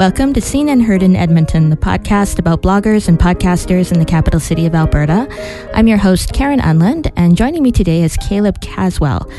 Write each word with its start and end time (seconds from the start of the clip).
Welcome 0.00 0.32
to 0.32 0.40
Seen 0.40 0.70
and 0.70 0.82
Heard 0.82 1.02
in 1.02 1.14
Edmonton, 1.14 1.68
the 1.68 1.76
podcast 1.76 2.38
about 2.38 2.62
bloggers 2.62 3.06
and 3.06 3.18
podcasters 3.18 3.92
in 3.92 3.98
the 3.98 4.06
capital 4.06 4.40
city 4.40 4.64
of 4.64 4.74
Alberta. 4.74 5.28
I'm 5.74 5.86
your 5.86 5.98
host, 5.98 6.32
Karen 6.32 6.58
Unland, 6.58 7.12
and 7.16 7.36
joining 7.36 7.62
me 7.62 7.70
today 7.70 8.02
is 8.02 8.16
Caleb 8.16 8.62
Caswell, 8.62 9.30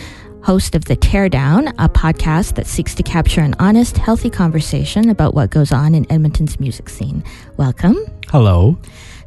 host 0.43 0.75
of 0.75 0.85
The 0.85 0.95
Teardown, 0.95 1.73
a 1.79 1.89
podcast 1.89 2.53
that 2.57 2.67
seeks 2.67 2.93
to 2.93 3.01
capture 3.01 3.41
an 3.41 3.55
honest, 3.57 3.97
healthy 3.97 4.29
conversation 4.29 5.09
about 5.09 5.33
what 5.33 5.49
goes 5.49 5.71
on 5.71 5.95
in 5.95 6.05
Edmonton's 6.11 6.59
music 6.59 6.89
scene. 6.89 7.23
Welcome. 7.57 7.97
Hello. 8.29 8.77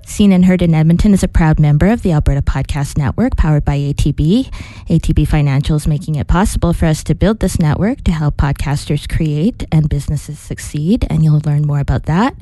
Seen 0.07 0.33
and 0.33 0.45
Heard 0.45 0.63
in 0.63 0.75
Edmonton 0.75 1.13
is 1.13 1.23
a 1.23 1.29
proud 1.29 1.59
member 1.59 1.87
of 1.87 2.03
the 2.03 2.13
Alberta 2.13 2.43
Podcast 2.43 2.97
Network 2.99 3.37
powered 3.37 3.65
by 3.65 3.79
ATB. 3.79 4.51
ATB 4.89 5.27
Financial 5.27 5.77
is 5.77 5.87
making 5.87 6.15
it 6.17 6.29
possible 6.29 6.73
for 6.73 6.87
us 6.87 7.03
to 7.05 7.15
build 7.15 7.41
this 7.41 7.59
network 7.59 8.05
to 8.05 8.13
help 8.13 8.37
podcasters 8.37 9.09
create 9.09 9.65
and 9.73 9.89
businesses 9.89 10.39
succeed, 10.39 11.07
and 11.11 11.25
you'll 11.25 11.41
learn 11.45 11.67
more 11.67 11.81
about 11.81 12.05
that 12.05 12.37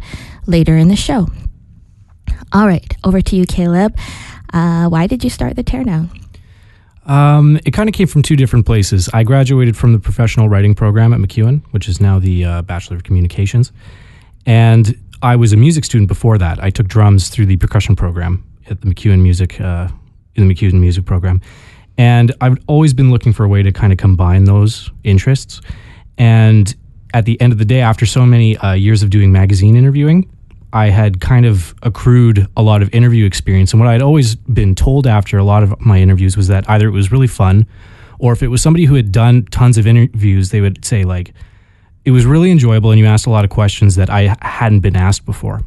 later 0.46 0.76
in 0.76 0.88
the 0.88 0.96
show. 0.96 1.28
All 2.52 2.66
right, 2.66 2.96
over 3.04 3.20
to 3.20 3.36
you, 3.36 3.46
Caleb. 3.46 3.96
Uh, 4.52 4.88
why 4.88 5.06
did 5.06 5.24
you 5.24 5.30
start 5.30 5.56
the 5.56 5.64
Teardown? 5.64 6.10
Um, 7.06 7.58
it 7.64 7.70
kind 7.70 7.88
of 7.88 7.94
came 7.94 8.06
from 8.06 8.22
two 8.22 8.36
different 8.36 8.66
places. 8.66 9.08
I 9.12 9.22
graduated 9.22 9.76
from 9.76 9.92
the 9.92 9.98
professional 9.98 10.48
writing 10.48 10.74
program 10.74 11.12
at 11.12 11.20
MacEwan, 11.20 11.62
which 11.70 11.88
is 11.88 12.00
now 12.00 12.18
the 12.18 12.44
uh, 12.44 12.62
Bachelor 12.62 12.96
of 12.96 13.04
Communications. 13.04 13.72
And 14.44 14.98
I 15.22 15.36
was 15.36 15.52
a 15.52 15.56
music 15.56 15.84
student 15.84 16.08
before 16.08 16.36
that. 16.38 16.62
I 16.62 16.70
took 16.70 16.88
drums 16.88 17.28
through 17.28 17.46
the 17.46 17.56
percussion 17.56 17.94
program 17.94 18.44
at 18.68 18.80
the 18.80 18.88
MacEwan 18.88 19.22
Music 19.22 19.60
uh, 19.60 19.88
in 20.34 20.48
the 20.48 20.54
MacEwan 20.54 20.80
Music 20.80 21.04
program, 21.04 21.40
and 21.96 22.34
I've 22.40 22.58
always 22.66 22.92
been 22.92 23.12
looking 23.12 23.32
for 23.32 23.44
a 23.44 23.48
way 23.48 23.62
to 23.62 23.70
kind 23.70 23.92
of 23.92 23.98
combine 23.98 24.44
those 24.44 24.90
interests. 25.04 25.60
And 26.18 26.74
at 27.14 27.24
the 27.24 27.40
end 27.40 27.52
of 27.52 27.58
the 27.60 27.64
day, 27.64 27.80
after 27.80 28.04
so 28.04 28.26
many 28.26 28.56
uh, 28.58 28.72
years 28.72 29.04
of 29.04 29.10
doing 29.10 29.30
magazine 29.30 29.76
interviewing, 29.76 30.28
I 30.72 30.86
had 30.88 31.20
kind 31.20 31.46
of 31.46 31.74
accrued 31.82 32.48
a 32.56 32.62
lot 32.62 32.82
of 32.82 32.92
interview 32.92 33.24
experience. 33.24 33.72
And 33.72 33.80
what 33.80 33.88
I'd 33.88 34.02
always 34.02 34.34
been 34.34 34.74
told 34.74 35.06
after 35.06 35.38
a 35.38 35.44
lot 35.44 35.62
of 35.62 35.78
my 35.80 35.98
interviews 35.98 36.36
was 36.36 36.48
that 36.48 36.68
either 36.68 36.88
it 36.88 36.92
was 36.92 37.12
really 37.12 37.28
fun, 37.28 37.66
or 38.18 38.32
if 38.32 38.42
it 38.42 38.48
was 38.48 38.60
somebody 38.60 38.86
who 38.86 38.96
had 38.96 39.12
done 39.12 39.44
tons 39.46 39.78
of 39.78 39.86
interviews, 39.86 40.50
they 40.50 40.60
would 40.60 40.84
say 40.84 41.04
like 41.04 41.32
it 42.04 42.10
was 42.10 42.26
really 42.26 42.50
enjoyable 42.50 42.90
and 42.90 42.98
you 42.98 43.06
asked 43.06 43.26
a 43.26 43.30
lot 43.30 43.44
of 43.44 43.50
questions 43.50 43.96
that 43.96 44.10
I 44.10 44.36
hadn't 44.42 44.80
been 44.80 44.96
asked 44.96 45.24
before. 45.24 45.62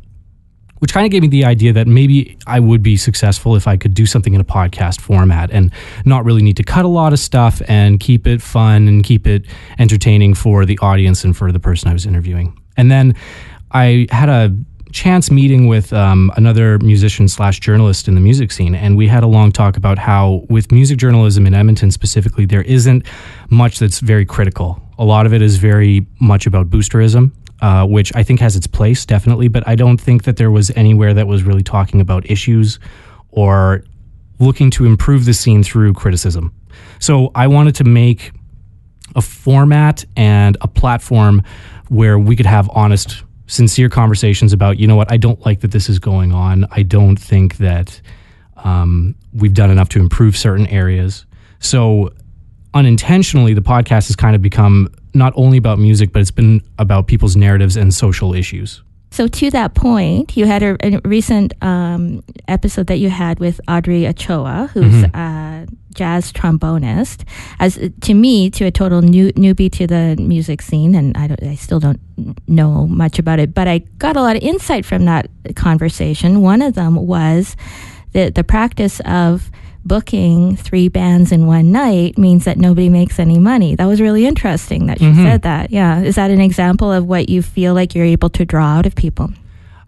Which 0.80 0.94
kind 0.94 1.06
of 1.06 1.12
gave 1.12 1.22
me 1.22 1.30
the 1.30 1.46
idea 1.46 1.72
that 1.74 1.88
maybe 1.88 2.38
I 2.46 2.60
would 2.60 2.84
be 2.84 2.98
successful 2.98 3.56
if 3.56 3.68
I 3.68 3.78
could 3.78 3.94
do 3.94 4.06
something 4.06 4.34
in 4.34 4.42
a 4.42 4.46
podcast 4.46 5.00
format 5.00 5.50
and 5.52 5.72
not 6.04 6.26
really 6.26 6.44
need 6.44 6.58
to 6.58 6.64
cut 6.64 6.84
a 6.84 6.90
lot 6.90 7.14
of 7.14 7.20
stuff 7.20 7.62
and 7.68 8.00
keep 8.00 8.28
it 8.28 8.42
fun 8.42 8.88
and 8.88 9.04
keep 9.04 9.26
it 9.26 9.46
entertaining 9.80 10.34
for 10.34 10.66
the 10.66 10.78
audience 10.80 11.24
and 11.24 11.36
for 11.36 11.52
the 11.52 11.60
person 11.60 11.90
I 11.90 11.94
was 11.94 12.06
interviewing. 12.06 12.60
And 12.76 12.92
then 12.92 13.16
I 13.72 14.06
had 14.12 14.28
a 14.28 14.56
chance 14.92 15.32
meeting 15.32 15.68
with 15.68 15.92
um, 15.92 16.32
another 16.36 16.78
musician 16.80 17.28
slash 17.30 17.60
journalist 17.60 18.08
in 18.08 18.16
the 18.16 18.22
music 18.22 18.52
scene, 18.52 18.76
and 18.76 18.96
we 18.96 19.08
had 19.08 19.24
a 19.24 19.28
long 19.28 19.52
talk 19.52 19.78
about 19.78 19.98
how, 19.98 20.46
with 20.50 20.72
music 20.72 20.98
journalism 20.98 21.48
in 21.48 21.54
Edmonton 21.54 21.92
specifically, 21.92 22.46
there 22.46 22.62
isn't 22.64 23.06
much 23.50 23.80
that's 23.80 24.00
very 24.00 24.26
critical 24.26 24.82
a 24.98 25.06
lot 25.06 25.26
of 25.26 25.34
it 25.34 25.42
is 25.42 25.58
very 25.58 26.08
much 26.20 26.48
about 26.48 26.70
boosterism, 26.70 27.32
uh, 27.62 27.86
which 27.86 28.16
I 28.16 28.24
think 28.24 28.40
has 28.40 28.56
its 28.56 28.68
place, 28.68 29.06
definitely. 29.06 29.48
But 29.48 29.68
I 29.68 29.76
don't 29.76 29.98
think 29.98 30.24
that 30.24 30.38
there 30.38 30.52
was 30.52 30.72
anywhere 30.76 31.14
that 31.14 31.28
was 31.28 31.44
really 31.44 31.64
talking 31.64 32.02
about 32.02 32.30
issues 32.30 32.80
or 33.30 33.84
looking 34.40 34.70
to 34.72 34.86
improve 34.86 35.26
the 35.26 35.34
scene 35.34 35.64
through 35.64 35.94
criticism. 35.94 36.54
So 37.00 37.32
I 37.36 37.48
wanted 37.48 37.76
to 37.76 37.84
make 37.84 38.32
a 39.16 39.22
format 39.22 40.04
and 40.16 40.58
a 40.62 40.68
platform 40.68 41.42
where 41.90 42.18
we 42.20 42.36
could 42.36 42.46
have 42.46 42.70
honest, 42.74 43.24
sincere 43.48 43.90
conversations 43.90 44.54
about, 44.54 44.78
you 44.80 44.88
know 44.88 44.96
what, 44.96 45.12
I 45.12 45.18
don't 45.18 45.46
like 45.46 45.62
that 45.62 45.72
this 45.72 45.90
is 45.90 46.00
going 46.00 46.34
on. 46.34 46.66
I 46.72 46.84
don't 46.84 47.16
think 47.16 47.58
that 47.58 48.02
um, 48.58 49.16
we've 49.34 49.54
done 49.54 49.70
enough 49.70 49.90
to 49.90 50.00
improve 50.00 50.36
certain 50.36 50.68
areas. 50.68 51.26
So 51.60 52.12
unintentionally, 52.76 53.54
the 53.54 53.62
podcast 53.62 54.08
has 54.08 54.16
kind 54.16 54.36
of 54.36 54.42
become 54.42 54.90
not 55.14 55.34
only 55.36 55.58
about 55.58 55.80
music, 55.80 56.12
but 56.12 56.22
it's 56.22 56.30
been 56.30 56.62
about 56.78 57.08
people's 57.08 57.36
narratives 57.36 57.78
and 57.78 57.94
social 57.94 58.36
issues. 58.36 58.84
So, 59.12 59.28
to 59.28 59.50
that 59.52 59.76
point, 59.76 60.36
you 60.36 60.46
had 60.46 60.62
a, 60.62 60.76
a 60.86 61.00
recent 61.06 61.54
um, 61.64 62.22
episode 62.50 62.88
that 62.88 62.98
you 62.98 63.10
had 63.10 63.40
with 63.40 63.62
Audrey 63.68 64.06
Ochoa, 64.06 64.70
who's 64.74 64.92
mm-hmm. 64.92 65.16
a 65.16 65.68
jazz 65.94 66.34
trombonist. 66.34 67.24
As 67.62 67.80
to 68.02 68.14
me, 68.14 68.50
to 68.50 68.66
a 68.66 68.72
total 68.72 69.02
new, 69.02 69.32
newbie 69.34 69.72
to 69.72 69.88
the 69.88 70.18
music 70.20 70.62
scene, 70.62 70.96
and 70.96 71.16
I, 71.18 71.34
I 71.42 71.56
still 71.56 71.80
don't 71.80 72.02
know 72.50 72.88
much 72.88 73.18
about 73.18 73.40
it, 73.40 73.54
but 73.54 73.70
I 73.70 73.80
got 74.00 74.18
a 74.18 74.22
lot 74.22 74.36
of 74.36 74.42
insight 74.44 74.86
from 74.86 75.06
that 75.06 75.30
conversation. 75.56 76.42
One 76.42 76.62
of 76.62 76.74
them 76.74 76.96
was 77.08 77.56
the 78.12 78.32
the 78.32 78.44
practice 78.44 79.00
of 79.06 79.50
booking 79.86 80.56
three 80.58 80.90
bands 80.90 81.32
in 81.32 81.46
one 81.46 81.72
night 81.72 82.18
means 82.18 82.46
that 82.46 82.58
nobody 82.58 82.90
makes 82.90 83.20
any 83.20 83.38
money. 83.38 83.76
That 83.76 83.86
was 83.86 84.02
really 84.02 84.26
interesting 84.26 84.88
that 84.88 85.00
she 85.00 85.06
mm-hmm. 85.06 85.24
said 85.24 85.44
that. 85.44 85.72
Yeah. 85.72 86.02
Is 86.02 86.16
that 86.16 86.32
an 86.32 86.42
example 86.42 86.92
of 86.92 87.06
what 87.06 87.30
you 87.30 87.42
feel 87.42 87.74
like 87.74 87.96
you're 87.96 88.06
able 88.06 88.30
to 88.32 88.46
draw 88.46 88.66
out 88.78 88.86
of 88.86 88.96
people? 88.96 89.32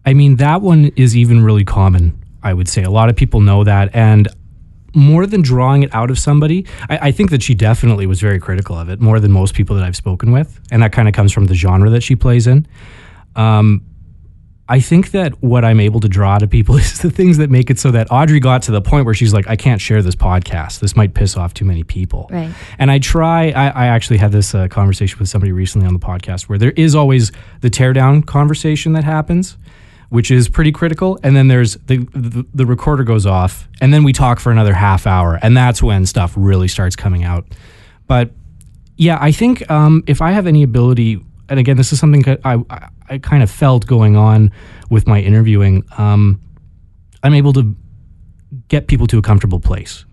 I 0.06 0.13
mean, 0.13 0.38
that 0.38 0.62
one 0.62 0.91
is 0.96 1.18
even 1.18 1.44
really 1.44 1.66
common, 1.66 2.18
I 2.44 2.53
would 2.53 2.68
say. 2.68 2.84
A 2.84 2.91
lot 2.91 3.09
of 3.09 3.16
people 3.16 3.41
know 3.41 3.63
that. 3.63 3.94
And 3.94 4.28
more 4.96 5.25
than 5.25 5.41
drawing 5.41 5.84
it 5.84 5.94
out 5.94 6.09
of 6.09 6.18
somebody, 6.18 6.66
I, 6.90 6.97
I, 7.09 7.12
think 7.12 7.29
that 7.31 7.44
she 7.44 7.53
definitely 7.53 8.08
was 8.08 8.22
very 8.22 8.40
critical 8.40 8.78
of 8.78 8.90
it, 8.90 9.02
more 9.02 9.19
than 9.19 9.31
most 9.31 9.53
people 9.53 9.75
that 9.75 9.84
I've 9.84 9.96
spoken 9.96 10.31
with. 10.31 10.59
And 10.72 10.81
that 10.81 10.94
kind 10.94 11.08
of 11.08 11.14
comes 11.14 11.31
from 11.34 11.46
the 11.46 11.56
genre 11.56 11.90
that 11.90 12.02
she 12.02 12.16
plays 12.16 12.47
in. 12.47 12.66
Um, 13.35 13.84
I 14.69 14.81
think 14.81 15.11
that 15.11 15.41
what 15.41 15.63
I'm 15.63 15.79
able 15.79 16.00
to 16.01 16.09
draw 16.09 16.38
to 16.38 16.47
people 16.47 16.75
is 16.78 17.00
the 17.00 17.09
things 17.09 17.38
that 17.38 17.50
make 17.50 17.69
it 17.69 17.79
so 17.79 17.91
that 17.91 18.11
Audrey 18.11 18.39
got 18.39 18.61
to 18.63 18.72
the 18.72 18.81
point 18.81 19.05
where 19.05 19.13
she's 19.13 19.33
like, 19.33 19.47
I 19.47 19.55
can't 19.55 19.79
share 19.79 20.01
this 20.01 20.16
podcast. 20.16 20.79
This 20.79 20.95
might 20.95 21.13
piss 21.13 21.38
off 21.38 21.53
too 21.53 21.66
many 21.66 21.83
people. 21.83 22.28
Right. 22.29 22.53
And 22.78 22.91
I 22.91 23.00
try, 23.00 23.51
I, 23.51 23.69
I 23.69 23.88
actually 23.88 24.17
had 24.17 24.31
this 24.31 24.53
uh, 24.53 24.67
conversation 24.67 25.19
with 25.19 25.29
somebody 25.29 25.51
recently 25.51 25.88
on 25.88 25.94
the 25.94 26.00
podcast 26.00 26.44
where 26.44 26.57
there 26.57 26.72
is 26.72 26.95
always 26.95 27.31
the 27.61 27.69
teardown 27.69 28.25
conversation 28.25 28.94
that 28.94 29.03
happens, 29.03 29.57
which 30.09 30.31
is 30.31 30.50
pretty 30.50 30.72
critical. 30.72 31.19
And 31.23 31.35
then 31.35 31.47
there's 31.47 31.75
the, 31.85 31.97
the, 32.13 32.45
the 32.53 32.66
recorder 32.66 33.03
goes 33.03 33.25
off, 33.25 33.67
and 33.79 33.94
then 33.94 34.03
we 34.03 34.13
talk 34.13 34.39
for 34.39 34.51
another 34.51 34.73
half 34.73 35.07
hour. 35.07 35.39
And 35.41 35.55
that's 35.55 35.81
when 35.81 36.05
stuff 36.05 36.34
really 36.35 36.67
starts 36.67 36.95
coming 36.95 37.23
out. 37.23 37.45
But 38.07 38.31
yeah, 38.97 39.17
I 39.22 39.31
think 39.31 39.69
um, 39.69 40.03
if 40.07 40.22
I 40.22 40.31
have 40.31 40.47
any 40.47 40.63
ability, 40.63 41.23
and 41.49 41.59
again, 41.59 41.78
this 41.78 41.94
is 41.94 41.99
something 41.99 42.23
I, 42.44 42.63
I 42.69 42.89
I 43.09 43.18
kind 43.18 43.44
of 43.44 43.50
felt 43.50 43.85
going 43.85 44.16
on 44.16 44.51
with 44.90 45.07
my 45.07 45.22
interviewing, 45.22 45.84
um, 45.97 46.41
I'm 47.23 47.34
able 47.34 47.53
to 47.53 47.75
get 48.68 48.88
people 48.88 49.07
to 49.07 49.18
a 49.18 49.22
comfortable 49.22 49.59
place 49.59 50.06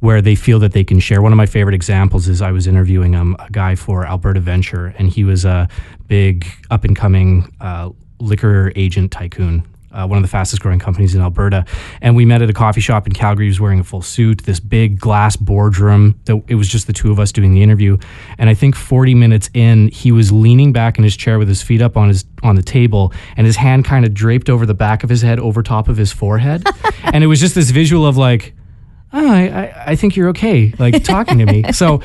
where 0.00 0.20
they 0.20 0.34
feel 0.34 0.58
that 0.58 0.72
they 0.72 0.84
can 0.84 1.00
share. 1.00 1.22
One 1.22 1.32
of 1.32 1.36
my 1.36 1.46
favorite 1.46 1.74
examples 1.74 2.28
is 2.28 2.42
I 2.42 2.52
was 2.52 2.66
interviewing 2.66 3.14
um, 3.14 3.36
a 3.38 3.50
guy 3.50 3.74
for 3.74 4.06
Alberta 4.06 4.40
Venture, 4.40 4.94
and 4.98 5.08
he 5.08 5.24
was 5.24 5.44
a 5.44 5.68
big 6.06 6.46
up 6.70 6.84
and 6.84 6.94
coming 6.94 7.54
uh, 7.60 7.90
liquor 8.20 8.72
agent 8.76 9.12
tycoon 9.12 9.66
uh, 9.94 10.06
one 10.06 10.18
of 10.18 10.22
the 10.22 10.28
fastest 10.28 10.60
growing 10.60 10.78
companies 10.78 11.14
in 11.14 11.20
Alberta. 11.20 11.64
And 12.02 12.16
we 12.16 12.24
met 12.24 12.42
at 12.42 12.50
a 12.50 12.52
coffee 12.52 12.80
shop 12.80 13.06
in 13.06 13.12
Calgary. 13.12 13.46
He 13.46 13.48
was 13.50 13.60
wearing 13.60 13.80
a 13.80 13.84
full 13.84 14.02
suit, 14.02 14.42
this 14.44 14.60
big 14.60 14.98
glass 14.98 15.36
boardroom. 15.36 16.20
That 16.24 16.42
it 16.48 16.56
was 16.56 16.68
just 16.68 16.86
the 16.86 16.92
two 16.92 17.10
of 17.10 17.20
us 17.20 17.32
doing 17.32 17.52
the 17.52 17.62
interview. 17.62 17.96
And 18.36 18.50
I 18.50 18.54
think 18.54 18.74
40 18.74 19.14
minutes 19.14 19.48
in, 19.54 19.88
he 19.88 20.12
was 20.12 20.32
leaning 20.32 20.72
back 20.72 20.98
in 20.98 21.04
his 21.04 21.16
chair 21.16 21.38
with 21.38 21.48
his 21.48 21.62
feet 21.62 21.80
up 21.80 21.96
on 21.96 22.08
his 22.08 22.24
on 22.42 22.56
the 22.56 22.62
table, 22.62 23.12
and 23.36 23.46
his 23.46 23.56
hand 23.56 23.84
kind 23.84 24.04
of 24.04 24.12
draped 24.12 24.50
over 24.50 24.66
the 24.66 24.74
back 24.74 25.04
of 25.04 25.10
his 25.10 25.22
head, 25.22 25.38
over 25.38 25.62
top 25.62 25.88
of 25.88 25.96
his 25.96 26.12
forehead. 26.12 26.66
and 27.04 27.24
it 27.24 27.26
was 27.26 27.40
just 27.40 27.54
this 27.54 27.70
visual 27.70 28.06
of 28.06 28.16
like, 28.16 28.54
oh, 29.12 29.30
I, 29.30 29.42
I, 29.42 29.84
I 29.86 29.96
think 29.96 30.16
you're 30.16 30.28
okay, 30.30 30.74
like 30.78 31.04
talking 31.04 31.38
to 31.38 31.46
me. 31.46 31.64
So 31.72 32.02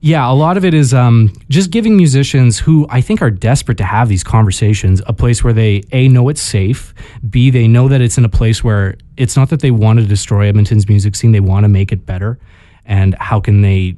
yeah, 0.00 0.30
a 0.30 0.34
lot 0.34 0.56
of 0.56 0.64
it 0.64 0.74
is 0.74 0.92
um, 0.92 1.32
just 1.48 1.70
giving 1.70 1.96
musicians 1.96 2.58
who 2.58 2.86
I 2.90 3.00
think 3.00 3.22
are 3.22 3.30
desperate 3.30 3.78
to 3.78 3.84
have 3.84 4.08
these 4.08 4.22
conversations 4.22 5.02
a 5.06 5.12
place 5.12 5.42
where 5.42 5.52
they 5.52 5.82
a 5.92 6.08
know 6.08 6.28
it's 6.28 6.40
safe, 6.40 6.94
b 7.28 7.50
they 7.50 7.66
know 7.66 7.88
that 7.88 8.00
it's 8.00 8.18
in 8.18 8.24
a 8.24 8.28
place 8.28 8.62
where 8.62 8.96
it's 9.16 9.36
not 9.36 9.48
that 9.50 9.60
they 9.60 9.70
want 9.70 9.98
to 9.98 10.06
destroy 10.06 10.48
Edmonton's 10.48 10.88
music 10.88 11.16
scene, 11.16 11.32
they 11.32 11.40
want 11.40 11.64
to 11.64 11.68
make 11.68 11.92
it 11.92 12.04
better, 12.04 12.38
and 12.84 13.14
how 13.14 13.40
can 13.40 13.62
they 13.62 13.96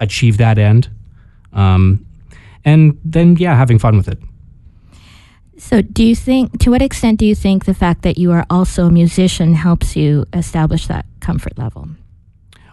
achieve 0.00 0.38
that 0.38 0.58
end, 0.58 0.90
um, 1.52 2.04
and 2.64 2.98
then 3.04 3.36
yeah, 3.36 3.54
having 3.54 3.78
fun 3.78 3.96
with 3.96 4.08
it. 4.08 4.18
So, 5.56 5.82
do 5.82 6.02
you 6.02 6.16
think, 6.16 6.58
to 6.60 6.70
what 6.70 6.80
extent 6.80 7.18
do 7.18 7.26
you 7.26 7.34
think 7.34 7.66
the 7.66 7.74
fact 7.74 8.00
that 8.02 8.16
you 8.16 8.32
are 8.32 8.46
also 8.48 8.86
a 8.86 8.90
musician 8.90 9.54
helps 9.54 9.94
you 9.94 10.24
establish 10.32 10.86
that 10.86 11.04
comfort 11.20 11.58
level? 11.58 11.90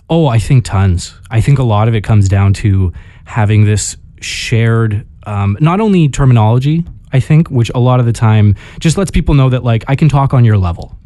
Oh, 0.09 0.27
I 0.27 0.39
think 0.39 0.63
tons. 0.63 1.13
I 1.29 1.41
think 1.41 1.59
a 1.59 1.63
lot 1.63 1.87
of 1.87 1.95
it 1.95 2.03
comes 2.03 2.29
down 2.29 2.53
to 2.53 2.93
having 3.25 3.65
this 3.65 3.97
shared, 4.21 5.05
um, 5.25 5.57
not 5.59 5.81
only 5.81 6.07
terminology, 6.07 6.85
I 7.11 7.19
think, 7.19 7.49
which 7.49 7.69
a 7.75 7.79
lot 7.79 7.99
of 7.99 8.05
the 8.05 8.13
time 8.13 8.55
just 8.79 8.97
lets 8.97 9.11
people 9.11 9.35
know 9.35 9.49
that, 9.49 9.63
like, 9.63 9.83
I 9.87 9.95
can 9.95 10.07
talk 10.07 10.33
on 10.33 10.45
your 10.45 10.57
level. 10.57 10.97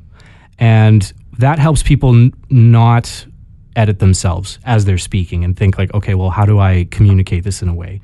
And 0.59 1.11
that 1.39 1.57
helps 1.57 1.81
people 1.81 2.13
n- 2.13 2.33
not 2.49 3.25
edit 3.75 3.99
themselves 3.99 4.59
as 4.65 4.85
they're 4.85 4.97
speaking 4.97 5.43
and 5.43 5.57
think, 5.57 5.77
like, 5.77 5.93
okay, 5.93 6.13
well, 6.13 6.29
how 6.29 6.45
do 6.45 6.59
I 6.59 6.87
communicate 6.91 7.43
this 7.43 7.61
in 7.61 7.69
a 7.69 7.73
way? 7.73 8.01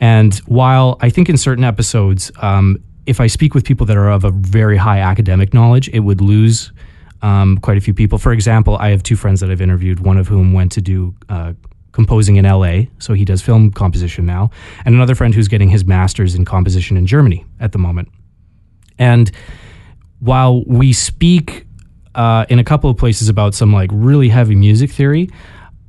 And 0.00 0.34
while 0.46 0.96
I 1.00 1.10
think 1.10 1.28
in 1.28 1.36
certain 1.36 1.62
episodes, 1.62 2.32
um, 2.40 2.78
if 3.06 3.20
I 3.20 3.28
speak 3.28 3.54
with 3.54 3.64
people 3.64 3.86
that 3.86 3.96
are 3.96 4.10
of 4.10 4.24
a 4.24 4.30
very 4.30 4.76
high 4.76 5.00
academic 5.00 5.54
knowledge, 5.54 5.88
it 5.90 6.00
would 6.00 6.20
lose 6.20 6.72
um, 7.22 7.58
quite 7.58 7.76
a 7.76 7.80
few 7.80 7.94
people. 7.94 8.18
For 8.18 8.32
example, 8.32 8.76
I 8.76 8.90
have 8.90 9.02
two 9.02 9.16
friends 9.16 9.40
that 9.40 9.50
I've 9.50 9.60
interviewed, 9.60 10.00
one 10.00 10.18
of 10.18 10.28
whom 10.28 10.52
went 10.52 10.72
to 10.72 10.80
do 10.80 11.14
uh, 11.28 11.52
composing 11.92 12.36
in 12.36 12.44
LA, 12.44 12.82
so 12.98 13.14
he 13.14 13.24
does 13.24 13.42
film 13.42 13.70
composition 13.70 14.26
now, 14.26 14.50
and 14.84 14.94
another 14.94 15.14
friend 15.14 15.34
who's 15.34 15.48
getting 15.48 15.68
his 15.68 15.84
master's 15.84 16.34
in 16.34 16.44
composition 16.44 16.96
in 16.96 17.06
Germany 17.06 17.44
at 17.58 17.72
the 17.72 17.78
moment. 17.78 18.08
And 18.98 19.30
while 20.20 20.62
we 20.64 20.92
speak 20.92 21.66
uh, 22.14 22.44
in 22.48 22.58
a 22.58 22.64
couple 22.64 22.90
of 22.90 22.96
places 22.96 23.28
about 23.28 23.54
some 23.54 23.72
like 23.72 23.90
really 23.92 24.28
heavy 24.28 24.54
music 24.54 24.90
theory, 24.90 25.30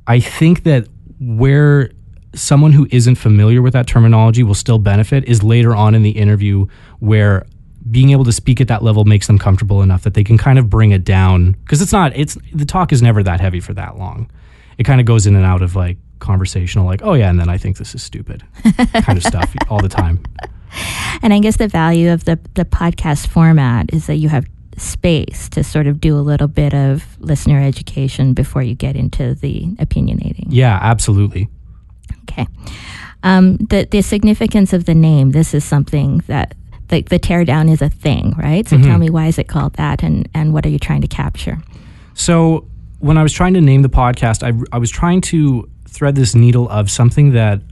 I 0.06 0.20
think 0.20 0.64
that 0.64 0.88
where 1.20 1.90
someone 2.34 2.72
who 2.72 2.88
isn't 2.90 3.16
familiar 3.16 3.60
with 3.60 3.74
that 3.74 3.86
terminology 3.86 4.42
will 4.42 4.54
still 4.54 4.78
benefit 4.78 5.24
is 5.26 5.42
later 5.42 5.74
on 5.74 5.94
in 5.94 6.02
the 6.02 6.10
interview 6.10 6.66
where 6.98 7.46
being 7.90 8.10
able 8.10 8.24
to 8.24 8.32
speak 8.32 8.60
at 8.60 8.68
that 8.68 8.82
level 8.82 9.04
makes 9.04 9.26
them 9.26 9.38
comfortable 9.38 9.82
enough 9.82 10.02
that 10.02 10.14
they 10.14 10.24
can 10.24 10.38
kind 10.38 10.58
of 10.58 10.70
bring 10.70 10.92
it 10.92 11.04
down. 11.04 11.52
Because 11.52 11.82
it's 11.82 11.92
not 11.92 12.14
it's 12.16 12.36
the 12.52 12.64
talk 12.64 12.92
is 12.92 13.02
never 13.02 13.22
that 13.22 13.40
heavy 13.40 13.60
for 13.60 13.74
that 13.74 13.98
long. 13.98 14.30
It 14.78 14.84
kind 14.84 15.00
of 15.00 15.06
goes 15.06 15.26
in 15.26 15.34
and 15.34 15.44
out 15.44 15.62
of 15.62 15.76
like 15.76 15.98
conversational 16.18 16.86
like 16.86 17.02
oh 17.02 17.14
yeah 17.14 17.28
and 17.28 17.40
then 17.40 17.48
i 17.48 17.58
think 17.58 17.78
this 17.78 17.94
is 17.96 18.02
stupid. 18.02 18.44
Kind 19.02 19.18
of 19.18 19.24
stuff 19.24 19.52
all 19.68 19.80
the 19.80 19.88
time. 19.88 20.22
And 21.20 21.32
i 21.32 21.40
guess 21.40 21.56
the 21.56 21.68
value 21.68 22.12
of 22.12 22.24
the 22.24 22.38
the 22.54 22.64
podcast 22.64 23.26
format 23.26 23.92
is 23.92 24.06
that 24.06 24.16
you 24.16 24.28
have 24.28 24.46
space 24.76 25.48
to 25.50 25.64
sort 25.64 25.86
of 25.86 26.00
do 26.00 26.16
a 26.16 26.22
little 26.22 26.48
bit 26.48 26.74
of 26.74 27.04
listener 27.20 27.60
education 27.60 28.32
before 28.34 28.62
you 28.62 28.74
get 28.74 28.96
into 28.96 29.34
the 29.34 29.66
opinionating. 29.80 30.46
Yeah 30.48 30.78
absolutely. 30.80 31.48
Okay. 32.22 32.46
Um, 33.24 33.56
the 33.56 33.86
the 33.90 34.02
significance 34.02 34.72
of 34.72 34.84
the 34.84 34.94
name. 34.94 35.30
This 35.32 35.54
is 35.54 35.64
something 35.64 36.22
that 36.26 36.54
the, 36.92 37.00
the 37.02 37.18
teardown 37.18 37.72
is 37.72 37.80
a 37.80 37.88
thing, 37.88 38.34
right? 38.36 38.68
So 38.68 38.76
mm-hmm. 38.76 38.86
tell 38.86 38.98
me 38.98 39.08
why 39.08 39.26
is 39.26 39.38
it 39.38 39.48
called 39.48 39.72
that, 39.74 40.02
and 40.02 40.28
and 40.34 40.52
what 40.52 40.64
are 40.66 40.68
you 40.68 40.78
trying 40.78 41.00
to 41.00 41.08
capture? 41.08 41.58
So 42.14 42.68
when 42.98 43.16
I 43.16 43.22
was 43.22 43.32
trying 43.32 43.54
to 43.54 43.60
name 43.60 43.82
the 43.82 43.88
podcast, 43.88 44.42
I 44.42 44.52
I 44.76 44.78
was 44.78 44.90
trying 44.90 45.22
to 45.32 45.68
thread 45.88 46.14
this 46.14 46.34
needle 46.34 46.68
of 46.68 46.90
something 46.90 47.32
that 47.32 47.62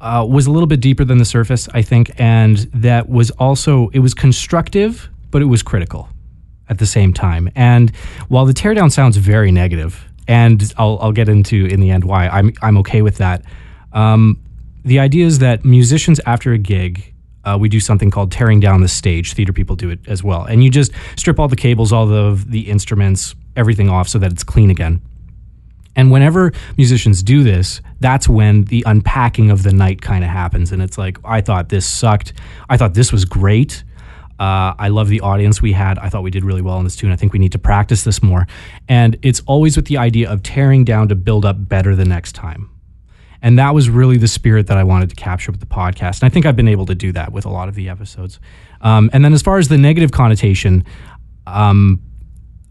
uh, 0.00 0.26
was 0.28 0.46
a 0.46 0.50
little 0.50 0.66
bit 0.66 0.80
deeper 0.80 1.04
than 1.04 1.18
the 1.18 1.24
surface, 1.24 1.68
I 1.72 1.82
think, 1.82 2.10
and 2.18 2.58
that 2.74 3.08
was 3.08 3.30
also 3.32 3.88
it 3.92 4.00
was 4.00 4.12
constructive, 4.12 5.08
but 5.30 5.40
it 5.40 5.46
was 5.46 5.62
critical 5.62 6.08
at 6.68 6.78
the 6.78 6.86
same 6.86 7.12
time. 7.12 7.48
And 7.54 7.94
while 8.28 8.44
the 8.44 8.54
teardown 8.54 8.90
sounds 8.90 9.16
very 9.16 9.52
negative, 9.52 10.04
and 10.26 10.74
I'll 10.76 10.98
I'll 11.00 11.12
get 11.12 11.28
into 11.28 11.66
in 11.66 11.78
the 11.78 11.90
end 11.90 12.04
why 12.04 12.26
I'm 12.26 12.52
I'm 12.60 12.76
okay 12.78 13.02
with 13.02 13.18
that. 13.18 13.44
Um, 13.92 14.42
the 14.84 14.98
idea 14.98 15.26
is 15.26 15.38
that 15.38 15.64
musicians 15.64 16.20
after 16.26 16.52
a 16.52 16.58
gig 16.58 17.11
uh, 17.44 17.56
we 17.60 17.68
do 17.68 17.80
something 17.80 18.10
called 18.10 18.30
tearing 18.30 18.60
down 18.60 18.80
the 18.80 18.88
stage. 18.88 19.34
Theater 19.34 19.52
people 19.52 19.76
do 19.76 19.90
it 19.90 20.00
as 20.06 20.22
well. 20.22 20.44
And 20.44 20.62
you 20.62 20.70
just 20.70 20.92
strip 21.16 21.38
all 21.38 21.48
the 21.48 21.56
cables, 21.56 21.92
all 21.92 22.06
the, 22.06 22.42
the 22.46 22.70
instruments, 22.70 23.34
everything 23.56 23.88
off 23.88 24.08
so 24.08 24.18
that 24.18 24.32
it's 24.32 24.44
clean 24.44 24.70
again. 24.70 25.00
And 25.94 26.10
whenever 26.10 26.52
musicians 26.78 27.22
do 27.22 27.42
this, 27.42 27.82
that's 28.00 28.28
when 28.28 28.64
the 28.64 28.82
unpacking 28.86 29.50
of 29.50 29.62
the 29.62 29.72
night 29.72 30.00
kind 30.00 30.24
of 30.24 30.30
happens. 30.30 30.72
And 30.72 30.80
it's 30.80 30.96
like, 30.96 31.18
I 31.24 31.40
thought 31.40 31.68
this 31.68 31.86
sucked. 31.86 32.32
I 32.70 32.76
thought 32.76 32.94
this 32.94 33.12
was 33.12 33.24
great. 33.24 33.84
Uh, 34.38 34.74
I 34.78 34.88
love 34.88 35.08
the 35.08 35.20
audience 35.20 35.60
we 35.60 35.72
had. 35.72 35.98
I 35.98 36.08
thought 36.08 36.22
we 36.22 36.30
did 36.30 36.44
really 36.44 36.62
well 36.62 36.78
in 36.78 36.84
this 36.84 36.96
tune. 36.96 37.12
I 37.12 37.16
think 37.16 37.32
we 37.32 37.38
need 37.38 37.52
to 37.52 37.58
practice 37.58 38.04
this 38.04 38.22
more. 38.22 38.46
And 38.88 39.18
it's 39.22 39.40
always 39.46 39.76
with 39.76 39.86
the 39.86 39.98
idea 39.98 40.30
of 40.30 40.42
tearing 40.42 40.84
down 40.84 41.08
to 41.08 41.14
build 41.14 41.44
up 41.44 41.68
better 41.68 41.94
the 41.94 42.06
next 42.06 42.32
time. 42.32 42.71
And 43.42 43.58
that 43.58 43.74
was 43.74 43.90
really 43.90 44.16
the 44.16 44.28
spirit 44.28 44.68
that 44.68 44.78
I 44.78 44.84
wanted 44.84 45.10
to 45.10 45.16
capture 45.16 45.50
with 45.50 45.60
the 45.60 45.66
podcast. 45.66 46.22
And 46.22 46.24
I 46.24 46.28
think 46.28 46.46
I've 46.46 46.56
been 46.56 46.68
able 46.68 46.86
to 46.86 46.94
do 46.94 47.12
that 47.12 47.32
with 47.32 47.44
a 47.44 47.50
lot 47.50 47.68
of 47.68 47.74
the 47.74 47.88
episodes. 47.88 48.38
Um, 48.80 49.10
and 49.12 49.24
then 49.24 49.32
as 49.32 49.42
far 49.42 49.58
as 49.58 49.68
the 49.68 49.78
negative 49.78 50.12
connotation, 50.12 50.84
um, 51.46 52.00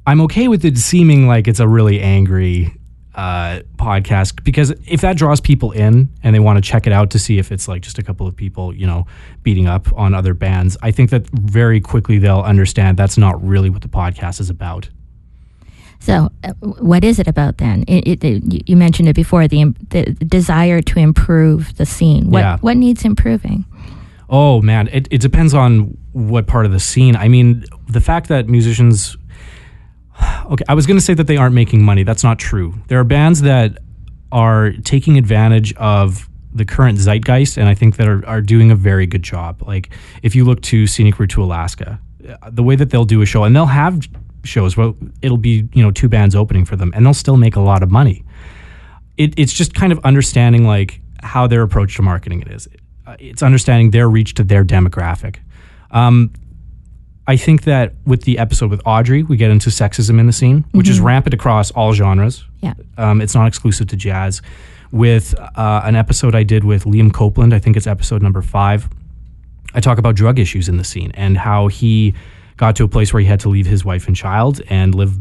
I'm 0.07 0.21
okay 0.21 0.47
with 0.47 0.63
it 0.65 0.77
seeming 0.77 1.27
like 1.27 1.47
it's 1.47 1.59
a 1.59 1.68
really 1.68 2.00
angry 2.00 2.75
uh, 3.13 3.59
podcast 3.75 4.44
because 4.44 4.71
if 4.88 5.01
that 5.01 5.18
draws 5.18 5.41
people 5.41 5.71
in 5.71 6.09
and 6.23 6.33
they 6.33 6.39
want 6.39 6.57
to 6.57 6.62
check 6.62 6.88
it 6.88 6.94
out 6.94 7.12
to 7.12 7.19
see 7.19 7.38
if 7.38 7.51
it's 7.51 7.67
like 7.67 7.81
just 7.81 8.00
a 8.00 8.03
couple 8.03 8.25
of 8.25 8.35
people, 8.35 8.74
you 8.74 8.88
know, 8.88 9.06
beating 9.44 9.67
up 9.67 9.91
on 9.94 10.13
other 10.13 10.33
bands, 10.33 10.77
I 10.81 10.91
think 10.91 11.09
that 11.09 11.27
very 11.29 11.81
quickly 11.81 12.17
they'll 12.17 12.39
understand 12.39 12.97
that's 12.97 13.17
not 13.17 13.45
really 13.45 13.69
what 13.69 13.81
the 13.81 13.89
podcast 13.89 14.39
is 14.39 14.50
about. 14.50 14.89
So, 16.01 16.31
uh, 16.44 16.53
what 16.63 17.03
is 17.03 17.19
it 17.19 17.27
about 17.27 17.59
then? 17.59 17.86
It, 17.88 18.24
it, 18.24 18.68
you 18.68 18.75
mentioned 18.75 19.07
it 19.07 19.15
before 19.15 19.48
the, 19.48 19.65
the 19.89 20.06
desire 20.25 20.81
to 20.81 21.00
improve 21.00 21.77
the 21.77 21.86
scene. 21.86 22.31
What, 22.31 22.39
yeah. 22.39 22.57
what 22.57 22.75
needs 22.75 23.06
improving? 23.06 23.65
Oh, 24.27 24.63
man. 24.63 24.89
It, 24.92 25.07
it 25.12 25.21
depends 25.21 25.53
on 25.53 25.95
what 26.12 26.48
part 26.48 26.65
of 26.65 26.71
the 26.71 26.80
scene. 26.80 27.15
I 27.15 27.27
mean, 27.27 27.65
the 27.88 28.01
fact 28.01 28.27
that 28.30 28.50
musicians. 28.50 29.15
Okay, 30.51 30.65
I 30.68 30.74
was 30.74 30.86
going 30.86 30.98
to 30.98 31.03
say 31.03 31.13
that 31.13 31.27
they 31.27 31.38
aren't 31.38 31.56
making 31.56 31.81
money. 31.81 32.03
That's 32.03 32.24
not 32.24 32.38
true. 32.38 32.75
There 32.88 33.00
are 33.00 33.03
bands 33.03 33.42
that 33.42 33.77
are 34.31 34.71
taking 34.83 35.18
advantage 35.18 35.74
of 35.75 36.30
the 36.53 36.65
current 36.65 36.98
zeitgeist, 36.98 37.57
and 37.57 37.69
I 37.69 37.74
think 37.74 37.95
that 37.95 38.07
are, 38.07 38.25
are 38.27 38.42
doing 38.42 38.69
a 38.69 38.75
very 38.75 39.06
good 39.07 39.24
job. 39.24 39.63
Like, 39.65 39.89
if 40.21 40.36
you 40.36 40.44
look 40.44 40.62
to 40.63 40.88
Scenic 40.88 41.18
Route 41.19 41.30
to 41.31 41.44
Alaska, 41.44 42.00
the 42.51 42.63
way 42.63 42.75
that 42.75 42.89
they'll 42.89 43.06
do 43.06 43.21
a 43.21 43.25
show, 43.25 43.45
and 43.45 43.56
they'll 43.56 43.65
have 43.65 44.07
shows. 44.43 44.77
Well, 44.77 44.95
it'll 45.21 45.38
be 45.38 45.67
you 45.73 45.83
know 45.83 45.91
two 45.91 46.09
bands 46.09 46.35
opening 46.35 46.65
for 46.65 46.75
them, 46.75 46.91
and 46.95 47.05
they'll 47.05 47.13
still 47.13 47.38
make 47.38 47.55
a 47.55 47.61
lot 47.61 47.83
of 47.83 47.91
money. 47.91 48.23
It, 49.17 49.38
it's 49.38 49.53
just 49.53 49.73
kind 49.73 49.91
of 49.91 49.99
understanding 50.03 50.65
like 50.65 51.01
how 51.21 51.47
their 51.47 51.61
approach 51.61 51.95
to 51.97 52.01
marketing 52.01 52.41
it 52.41 52.47
is. 52.49 52.67
Uh, 53.05 53.15
it's 53.19 53.43
understanding 53.43 53.91
their 53.91 54.09
reach 54.09 54.33
to 54.35 54.43
their 54.43 54.63
demographic. 54.63 55.38
Um, 55.91 56.31
I 57.27 57.38
think 57.38 57.63
that 57.63 57.93
with 58.05 58.23
the 58.23 58.39
episode 58.39 58.71
with 58.71 58.81
Audrey, 58.85 59.23
we 59.23 59.38
get 59.38 59.51
into 59.51 59.69
sexism 59.69 60.19
in 60.19 60.27
the 60.27 60.33
scene, 60.33 60.65
which 60.71 60.88
mm-hmm. 60.88 60.93
is 60.93 60.99
rampant 60.99 61.33
across 61.33 61.71
all 61.71 61.93
genres. 61.93 62.45
Yeah, 62.61 62.73
um, 62.97 63.21
it's 63.21 63.35
not 63.35 63.47
exclusive 63.47 63.88
to 63.88 63.95
jazz. 63.95 64.41
With 64.91 65.33
uh, 65.39 65.81
an 65.85 65.95
episode 65.95 66.35
I 66.35 66.43
did 66.43 66.65
with 66.65 66.83
Liam 66.83 67.13
Copeland, 67.13 67.53
I 67.53 67.59
think 67.59 67.77
it's 67.77 67.88
episode 67.88 68.21
number 68.21 68.41
five. 68.41 68.89
I 69.73 69.79
talk 69.79 69.97
about 69.97 70.15
drug 70.15 70.38
issues 70.38 70.67
in 70.67 70.77
the 70.77 70.83
scene 70.83 71.11
and 71.13 71.38
how 71.38 71.67
he 71.67 72.13
got 72.61 72.75
to 72.75 72.83
a 72.83 72.87
place 72.87 73.11
where 73.11 73.19
he 73.19 73.25
had 73.25 73.39
to 73.39 73.49
leave 73.49 73.65
his 73.65 73.83
wife 73.83 74.05
and 74.05 74.15
child 74.15 74.61
and 74.69 74.93
live 74.93 75.17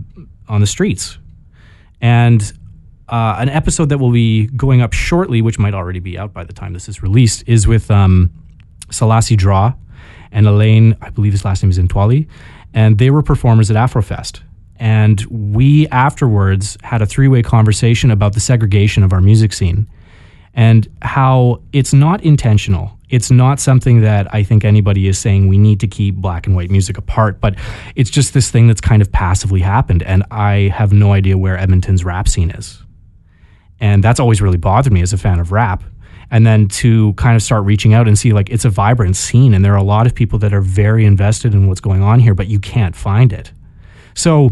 on 0.47 0.61
the 0.61 0.67
streets. 0.67 1.17
And 1.99 2.41
uh, 3.09 3.37
an 3.39 3.49
episode 3.49 3.89
that 3.89 3.97
will 3.97 4.13
be 4.13 4.47
going 4.49 4.83
up 4.83 4.93
shortly, 4.93 5.41
which 5.41 5.59
might 5.59 5.73
already 5.73 6.01
be 6.01 6.19
out 6.19 6.35
by 6.35 6.45
the 6.45 6.53
time 6.53 6.75
this 6.75 6.87
is 6.87 7.03
released, 7.03 7.43
is 7.47 7.67
with 7.67 7.91
um, 7.91 8.31
Selassie 8.91 9.37
Draw 9.37 9.73
and 10.31 10.47
Elaine, 10.47 10.99
I 11.01 11.09
believe 11.09 11.33
his 11.33 11.43
last 11.43 11.63
name 11.63 11.71
is 11.71 11.79
Intwali, 11.79 12.29
and 12.75 12.99
they 12.99 13.09
were 13.09 13.23
performers 13.23 13.71
at 13.71 13.77
Afrofest. 13.77 14.43
And 14.77 15.23
we 15.31 15.89
afterwards 15.89 16.77
had 16.83 17.01
a 17.01 17.07
three 17.07 17.27
way 17.27 17.43
conversation 17.43 18.11
about 18.11 18.35
the 18.35 18.41
segregation 18.41 19.03
of 19.03 19.15
our 19.15 19.23
music 19.23 19.55
scene 19.55 19.89
and 20.53 20.87
how 21.01 21.63
it's 21.73 21.95
not 21.95 22.23
intentional. 22.23 22.99
It's 23.11 23.31
not 23.31 23.61
something 23.61 24.01
that 24.03 24.33
I 24.33 24.43
think 24.43 24.65
anybody 24.65 25.09
is 25.09 25.19
saying 25.19 25.49
we 25.49 25.59
need 25.59 25.81
to 25.81 25.89
keep 25.89 26.15
black 26.17 26.47
and 26.47 26.55
white 26.55 26.71
music 26.71 26.97
apart, 26.97 27.41
but 27.41 27.57
it's 27.97 28.11
just 28.11 28.33
this 28.35 28.51
thing 28.51 28.69
that's 28.69 28.81
kind 28.81 29.03
of 29.03 29.11
passively 29.13 29.61
happened. 29.61 30.03
And 30.03 30.25
I 30.31 30.73
have 30.75 30.93
no 30.93 31.13
idea 31.13 31.37
where 31.37 31.59
Edmonton's 31.59 32.05
rap 32.05 32.29
scene 32.29 32.51
is. 32.51 32.83
And 33.81 34.05
that's 34.05 34.21
always 34.21 34.41
really 34.41 34.59
bothered 34.59 34.93
me 34.93 35.03
as 35.03 35.13
a 35.13 35.19
fan 35.19 35.41
of 35.41 35.53
rap. 35.53 35.83
And 36.31 36.47
then 36.47 36.69
to 36.69 37.13
kind 37.15 37.35
of 37.35 37.43
start 37.43 37.65
reaching 37.65 37.93
out 37.93 38.07
and 38.07 38.17
see 38.17 38.33
like 38.33 38.51
it's 38.51 38.65
a 38.65 38.71
vibrant 38.71 39.17
scene 39.17 39.53
and 39.53 39.65
there 39.65 39.73
are 39.73 39.79
a 39.79 39.83
lot 39.83 40.07
of 40.07 40.15
people 40.15 40.39
that 40.41 40.53
are 40.53 40.61
very 40.61 41.05
invested 41.05 41.55
in 41.55 41.67
what's 41.67 41.81
going 41.81 42.03
on 42.03 42.21
here, 42.21 42.35
but 42.35 42.47
you 42.47 42.61
can't 42.61 42.95
find 42.95 43.33
it. 43.33 43.51
So 44.15 44.51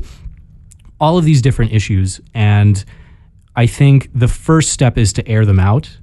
all 1.01 1.19
of 1.19 1.25
these 1.25 1.41
different 1.41 1.73
issues 1.73 2.21
and 2.35 2.85
I 3.55 3.67
think 3.67 4.11
the 4.15 4.29
first 4.29 4.73
step 4.73 4.99
is 4.99 5.13
to 5.15 5.29
air 5.29 5.45
them 5.45 5.61
out. 5.61 5.99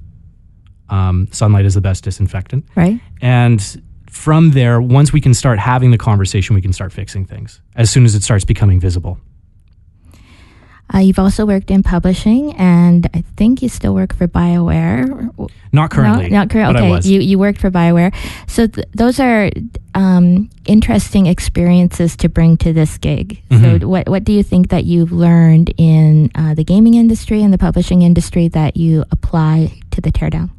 Um, 0.89 1.27
sunlight 1.32 1.65
is 1.65 1.74
the 1.74 1.82
best 1.82 2.04
disinfectant. 2.04 2.65
Right. 2.75 3.00
And 3.22 3.82
from 4.10 4.51
there, 4.51 4.80
once 4.80 5.12
we 5.12 5.20
can 5.20 5.34
start 5.34 5.60
having 5.60 5.92
the 5.92 5.98
conversation, 5.98 6.56
we 6.56 6.62
can 6.62 6.74
start 6.74 6.94
fixing 6.94 7.25
things 7.25 7.62
as 7.75 7.89
soon 7.89 8.06
as 8.06 8.15
it 8.15 8.24
starts 8.24 8.46
becoming 8.46 8.80
visible. 8.80 9.20
Uh, 10.94 11.00
you've 11.00 11.18
also 11.18 11.48
worked 11.48 11.72
in 11.72 11.82
publishing, 11.82 12.54
and 12.58 13.10
I 13.15 13.24
think 13.38 13.63
you 13.63 13.70
still 13.70 13.96
work 13.96 14.15
for 14.15 14.27
BioWare. 14.27 15.50
Not 15.74 15.89
currently. 15.89 16.30
No, 16.30 16.38
not 16.38 16.50
currently. 16.51 16.92
Okay, 16.92 17.10
you 17.10 17.22
you 17.22 17.39
worked 17.39 17.60
for 17.60 17.72
BioWare, 17.72 18.13
so 18.48 18.68
th- 18.68 18.88
those 18.94 19.20
are 19.20 19.50
um, 19.96 20.48
interesting 20.65 21.25
experiences 21.25 22.15
to 22.18 22.30
bring 22.30 22.56
to 22.58 22.72
this 22.72 23.00
gig. 23.00 23.42
Mm-hmm. 23.50 23.80
So, 23.80 23.88
what 23.88 24.08
what 24.08 24.24
do 24.24 24.32
you 24.32 24.44
think 24.44 24.70
that 24.70 24.84
you've 24.84 25.12
learned 25.12 25.74
in 25.77 26.30
uh, 26.36 26.54
the 26.54 26.63
gaming 26.63 26.94
industry 26.94 27.42
and 27.42 27.51
the 27.51 27.58
publishing 27.58 28.04
industry 28.04 28.48
that 28.50 28.77
you 28.77 29.06
apply 29.10 29.74
to 29.89 30.01
the 30.01 30.12
teardown? 30.12 30.51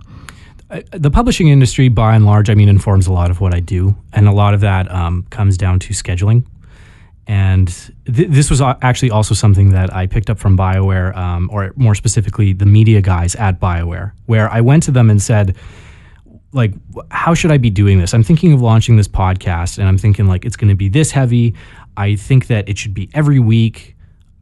The 0.68 1.10
publishing 1.10 1.48
industry, 1.48 1.88
by 1.88 2.16
and 2.16 2.26
large, 2.26 2.50
I 2.50 2.54
mean, 2.54 2.68
informs 2.68 3.06
a 3.06 3.12
lot 3.12 3.30
of 3.30 3.40
what 3.40 3.54
I 3.54 3.60
do, 3.60 3.96
and 4.12 4.26
a 4.26 4.32
lot 4.32 4.52
of 4.52 4.60
that 4.60 4.90
um, 4.90 5.24
comes 5.30 5.56
down 5.56 5.78
to 5.80 5.94
scheduling 5.94 6.44
and 7.26 7.68
th- 8.06 8.28
this 8.28 8.50
was 8.50 8.60
actually 8.60 9.10
also 9.10 9.34
something 9.34 9.70
that 9.70 9.92
I 9.92 10.06
picked 10.06 10.30
up 10.30 10.38
from 10.38 10.56
BioWare, 10.56 11.16
um, 11.16 11.50
or 11.52 11.72
more 11.74 11.94
specifically, 11.94 12.52
the 12.52 12.66
media 12.66 13.00
guys 13.00 13.34
at 13.34 13.58
BioWare, 13.58 14.12
where 14.26 14.48
I 14.50 14.60
went 14.60 14.84
to 14.84 14.92
them 14.92 15.10
and 15.10 15.20
said, 15.20 15.56
like 16.52 16.72
how 17.10 17.34
should 17.34 17.50
I 17.50 17.58
be 17.58 17.68
doing 17.68 17.98
this? 17.98 18.14
I'm 18.14 18.22
thinking 18.22 18.52
of 18.52 18.62
launching 18.62 18.96
this 18.96 19.08
podcast 19.08 19.78
and 19.78 19.88
I'm 19.88 19.98
thinking 19.98 20.26
like 20.26 20.44
it's 20.44 20.56
going 20.56 20.68
to 20.68 20.76
be 20.76 20.88
this 20.88 21.10
heavy. 21.10 21.54
I 21.96 22.14
think 22.14 22.46
that 22.46 22.68
it 22.68 22.78
should 22.78 22.94
be 22.94 23.10
every 23.12 23.40
week 23.40 23.95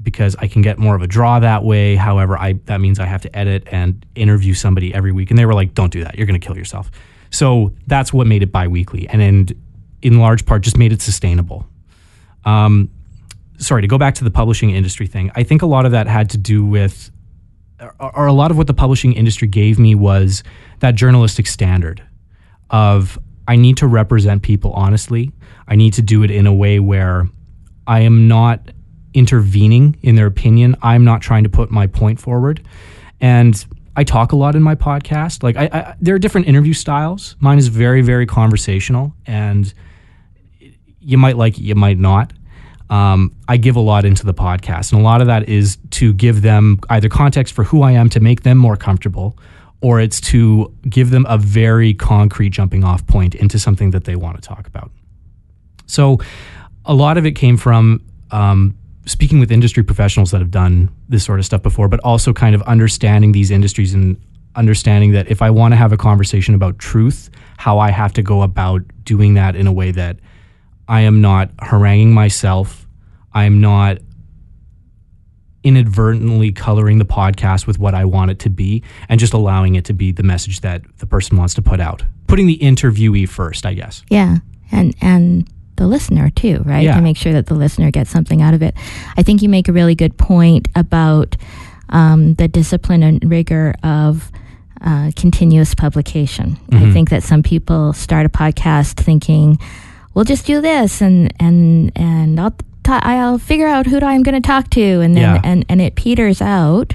because 0.05 0.37
I 0.39 0.47
can 0.47 0.63
get 0.63 0.79
more 0.79 0.95
of 0.95 1.03
a 1.03 1.07
draw 1.07 1.41
that 1.41 1.65
way. 1.65 1.97
However, 1.97 2.39
I 2.39 2.55
that 2.67 2.81
means 2.81 3.01
I 3.01 3.07
have 3.07 3.23
to 3.23 3.37
edit 3.37 3.67
and 3.73 4.05
interview 4.15 4.55
somebody 4.55 4.95
every 4.95 5.11
week 5.11 5.31
and 5.31 5.39
they 5.39 5.47
were 5.47 5.55
like 5.55 5.75
don't 5.75 5.93
do 5.93 6.05
that. 6.05 6.17
You're 6.17 6.27
going 6.27 6.39
to 6.39 6.47
kill 6.47 6.57
yourself. 6.57 6.91
So 7.31 7.73
that's 7.87 8.13
what 8.13 8.27
made 8.27 8.43
it 8.43 8.53
biweekly 8.53 9.09
and 9.09 9.21
and 9.21 9.55
in 10.03 10.19
large 10.19 10.45
part 10.47 10.63
just 10.63 10.77
made 10.77 10.93
it 10.93 11.01
sustainable. 11.03 11.67
Um, 12.45 12.91
sorry 13.59 13.83
to 13.83 13.89
go 13.89 13.99
back 13.99 14.15
to 14.17 14.25
the 14.25 14.31
publishing 14.31 14.71
industry 14.71 15.07
thing. 15.07 15.33
I 15.35 15.43
think 15.43 15.63
a 15.63 15.67
lot 15.67 15.87
of 15.87 15.93
that 15.93 16.07
had 16.07 16.31
to 16.31 16.39
do 16.39 16.65
with 16.65 17.11
or 17.99 18.27
a 18.27 18.33
lot 18.33 18.51
of 18.51 18.57
what 18.57 18.67
the 18.67 18.75
publishing 18.75 19.15
industry 19.15 19.49
gave 19.49 19.79
me 19.79 19.95
was 19.95 20.43
that 20.81 20.95
journalistic 20.95 21.47
standard 21.47 22.03
of 22.71 23.19
I 23.49 23.57
need 23.57 23.79
to 23.79 23.87
represent 23.87 24.43
people 24.43 24.73
honestly. 24.73 25.33
I 25.67 25.77
need 25.77 25.95
to 25.95 26.03
do 26.03 26.23
it 26.23 26.31
in 26.31 26.47
a 26.47 26.53
way 26.53 26.79
where 26.81 27.29
I 27.87 28.01
am 28.01 28.29
not 28.29 28.71
intervening 29.15 29.97
in 30.03 30.17
their 30.17 30.27
opinion. 30.27 30.77
I'm 30.83 31.05
not 31.05 31.23
trying 31.23 31.45
to 31.45 31.51
put 31.51 31.71
my 31.71 31.87
point 31.87 32.21
forward. 32.21 32.67
And 33.21 33.65
I 33.97 34.05
talk 34.05 34.33
a 34.33 34.37
lot 34.37 34.57
in 34.57 34.63
my 34.63 34.75
podcast. 34.75 35.43
Like 35.43 35.57
I, 35.57 35.69
I 35.73 35.97
there 36.01 36.15
are 36.15 36.19
different 36.19 36.49
interview 36.49 36.75
styles. 36.75 37.37
Mine 37.41 37.59
is 37.59 37.69
very, 37.69 38.03
very 38.03 38.27
conversational 38.27 39.15
and 39.27 39.73
you 41.01 41.17
might 41.19 41.37
like 41.37 41.59
it, 41.59 41.63
you 41.63 41.75
might 41.75 41.99
not 41.99 42.33
um, 42.91 43.35
I 43.49 43.57
give 43.57 43.77
a 43.77 43.81
lot 43.81 44.05
into 44.05 44.27
the 44.27 44.35
podcast. 44.35 44.93
And 44.93 45.01
a 45.01 45.05
lot 45.05 45.21
of 45.21 45.27
that 45.27 45.49
is 45.49 45.79
to 45.93 46.13
give 46.13 46.43
them 46.43 46.79
either 46.91 47.09
context 47.09 47.55
for 47.55 47.65
who 47.65 47.83
I 47.83 47.93
am 47.93 48.09
to 48.11 48.21
make 48.21 48.43
them 48.43 48.59
more 48.59 48.77
comfortable, 48.77 49.39
or 49.81 50.01
it's 50.01 50.21
to 50.23 50.73
give 50.89 51.11
them 51.11 51.27
a 51.29 51.39
very 51.39 51.95
concrete 51.95 52.51
jumping 52.51 52.85
off 52.85 53.07
point 53.07 53.35
into 53.35 53.59
something 53.59 53.91
that 53.91 54.05
they 54.05 54.17
want 54.17 54.41
to 54.41 54.47
talk 54.47 54.67
about. 54.67 54.91
So 55.87 56.19
a 56.85 56.95
lot 56.95 57.19
of 57.19 57.27
it 57.27 57.33
came 57.33 57.57
from 57.57 58.03
um, 58.31 58.77
speaking 59.07 59.39
with 59.39 59.53
industry 59.53 59.83
professionals 59.83 60.31
that 60.31 60.41
have 60.41 60.51
done 60.51 60.91
this 61.09 61.25
sort 61.25 61.39
of 61.39 61.45
stuff 61.45 61.63
before, 61.63 61.89
but 61.89 62.01
also 62.01 62.33
kind 62.33 62.55
of 62.55 62.63
understanding 62.63 63.33
these 63.33 63.51
industries 63.51 63.95
and 63.95 64.21
understanding 64.57 65.13
that 65.13 65.31
if 65.31 65.43
I 65.43 65.51
want 65.51 65.73
to 65.73 65.77
have 65.77 65.93
a 65.93 65.97
conversation 65.97 66.55
about 66.55 66.79
truth, 66.79 67.31
how 67.57 67.79
I 67.79 67.91
have 67.91 68.13
to 68.15 68.23
go 68.23 68.43
about 68.43 68.83
doing 69.05 69.35
that 69.35 69.57
in 69.57 69.67
a 69.67 69.73
way 69.73 69.91
that 69.91 70.19
I 70.89 71.01
am 71.03 71.21
not 71.21 71.51
haranguing 71.61 72.13
myself. 72.13 72.87
I'm 73.33 73.61
not 73.61 73.99
inadvertently 75.65 76.53
coloring 76.53 76.99
the 76.99 77.05
podcast 77.07 77.67
with 77.67 77.79
what 77.79 77.95
I 77.95 78.05
want 78.05 78.31
it 78.31 78.39
to 78.41 78.51
be 78.51 78.83
and 79.09 79.19
just 79.19 79.33
allowing 79.33 79.75
it 79.77 79.87
to 79.87 79.95
be 79.95 80.13
the 80.13 80.23
message 80.23 80.61
that 80.61 80.83
the 80.99 81.07
person 81.07 81.39
wants 81.39 81.55
to 81.55 81.63
put 81.63 81.81
out. 81.81 82.05
Putting 82.27 82.47
the 82.47 82.59
interviewee 82.59 83.29
first, 83.29 83.65
I 83.65 83.75
guess. 83.75 84.05
Yeah. 84.09 84.39
And 84.71 84.95
and 85.01 85.49
the 85.77 85.87
listener 85.87 86.31
too, 86.31 86.63
right? 86.65 86.85
Yeah. 86.85 86.97
To 86.97 87.03
make 87.03 87.17
sure 87.17 87.33
that 87.33 87.47
the 87.47 87.55
listener 87.55 87.91
gets 87.91 88.11
something 88.11 88.43
out 88.43 88.55
of 88.55 88.63
it. 88.63 88.75
I 89.17 89.23
think 89.23 89.43
you 89.43 89.49
make 89.49 89.69
a 89.69 89.73
really 89.73 89.95
good 89.95 90.17
point 90.17 90.69
about 90.75 91.37
um, 91.89 92.35
the 92.35 92.49
discipline 92.49 93.03
and 93.03 93.23
rigor 93.29 93.75
of 93.83 94.31
uh, 94.81 95.11
continuous 95.17 95.75
publication. 95.75 96.57
Mm-hmm. 96.71 96.85
I 96.85 96.93
think 96.93 97.11
that 97.11 97.23
some 97.23 97.43
people 97.43 97.93
start 97.93 98.27
a 98.27 98.29
podcast 98.29 98.95
thinking, 99.01 99.59
we'll 100.15 100.25
just 100.25 100.47
do 100.47 100.61
this 100.61 101.01
and 101.03 101.33
and 101.41 101.91
and 101.97 102.39
I'll 102.41 102.55
I'll 102.87 103.39
figure 103.39 103.67
out 103.67 103.87
who 103.87 103.99
I'm 103.99 104.23
going 104.23 104.41
to 104.41 104.47
talk 104.47 104.69
to 104.71 105.01
and 105.01 105.17
then 105.17 105.23
Yeah. 105.23 105.41
and 105.43 105.65
and 105.69 105.81
it 105.81 105.95
peters 105.97 106.43
out 106.43 106.95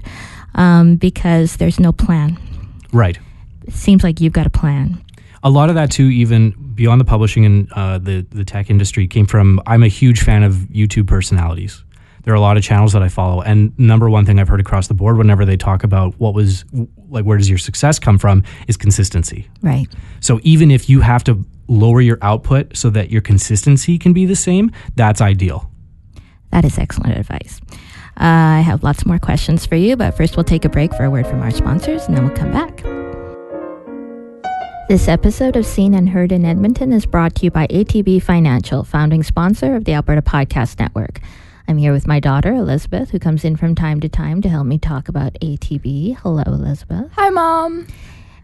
um, 0.55 0.95
because 0.95 1.57
there's 1.57 1.79
no 1.79 1.91
plan. 1.91 2.38
Right. 2.93 3.17
It 3.67 3.74
seems 3.74 4.03
like 4.03 4.21
you've 4.21 4.33
got 4.33 4.45
a 4.48 4.51
plan. 4.51 5.03
A 5.43 5.50
lot 5.50 5.69
of 5.69 5.75
that 5.75 5.89
too, 5.91 6.05
even 6.09 6.53
beyond 6.79 7.01
the 7.01 7.05
publishing 7.05 7.45
and 7.45 7.71
uh, 7.74 7.98
the 7.98 8.25
the 8.31 8.45
tech 8.45 8.69
industry, 8.69 9.05
came 9.05 9.25
from. 9.25 9.62
I'm 9.67 9.83
a 9.83 9.89
huge 9.89 10.21
fan 10.21 10.43
of 10.43 10.53
YouTube 10.71 11.07
personalities. 11.07 11.83
There 12.24 12.33
are 12.33 12.38
a 12.38 12.41
lot 12.41 12.55
of 12.55 12.63
channels 12.63 12.93
that 12.93 13.03
I 13.03 13.09
follow, 13.09 13.41
and 13.41 13.77
number 13.77 14.09
one 14.09 14.25
thing 14.25 14.39
I've 14.39 14.48
heard 14.48 14.62
across 14.62 14.88
the 14.88 14.93
board, 14.93 15.17
whenever 15.17 15.43
they 15.45 15.57
talk 15.57 15.83
about 15.83 16.17
what 16.19 16.33
was 16.33 16.63
like, 17.09 17.25
where 17.25 17.38
does 17.38 17.50
your 17.50 17.57
success 17.57 18.00
come 18.00 18.17
from, 18.17 18.43
is 18.69 18.77
consistency. 18.77 19.50
Right. 19.62 19.88
So 20.21 20.39
even 20.43 20.71
if 20.71 20.89
you 20.89 21.01
have 21.01 21.24
to 21.25 21.45
lower 21.67 22.00
your 22.00 22.17
output 22.21 22.77
so 22.77 22.89
that 22.91 23.09
your 23.12 23.21
consistency 23.21 23.98
can 23.98 24.13
be 24.13 24.25
the 24.25 24.36
same, 24.36 24.71
that's 24.95 25.19
ideal. 25.21 25.69
That 26.51 26.63
is 26.63 26.77
excellent 26.77 27.17
advice. 27.17 27.59
Uh, 28.17 28.59
I 28.59 28.62
have 28.62 28.83
lots 28.83 29.05
more 29.05 29.19
questions 29.19 29.65
for 29.65 29.75
you, 29.75 29.98
but 29.98 30.15
first 30.15 30.38
we'll 30.38 30.45
take 30.45 30.65
a 30.65 30.69
break 30.69 30.93
for 30.93 31.03
a 31.03 31.09
word 31.09 31.27
from 31.27 31.41
our 31.41 31.51
sponsors 31.51 32.05
and 32.05 32.15
then 32.15 32.25
we'll 32.25 32.36
come 32.36 32.51
back. 32.51 32.98
This 34.89 35.08
episode 35.08 35.55
of 35.55 35.67
Seen 35.67 35.93
and 35.93 36.10
Heard 36.10 36.31
in 36.31 36.43
Edmonton 36.43 36.91
is 36.91 37.05
brought 37.05 37.36
to 37.36 37.43
you 37.43 37.51
by 37.51 37.67
ATB 37.67 38.24
Financial, 38.24 38.84
founding 38.84 39.22
sponsor 39.22 39.75
of 39.75 39.86
the 39.86 39.93
Alberta 39.93 40.24
Podcast 40.24 40.79
Network. 40.79 41.19
I'm 41.67 41.77
here 41.77 41.93
with 41.93 42.08
my 42.08 42.19
daughter, 42.19 42.55
Elizabeth, 42.55 43.12
who 43.12 43.19
comes 43.19 43.46
in 43.46 43.55
from 43.55 43.75
time 43.75 44.00
to 44.00 44.10
time 44.10 44.41
to 44.41 44.50
help 44.50 44.65
me 44.65 44.79
talk 44.79 45.08
about 45.08 45.34
ATB. 45.41 46.17
Hello, 46.17 46.41
Elizabeth. 46.41 47.12
Hi, 47.12 47.29
Mom. 47.29 47.86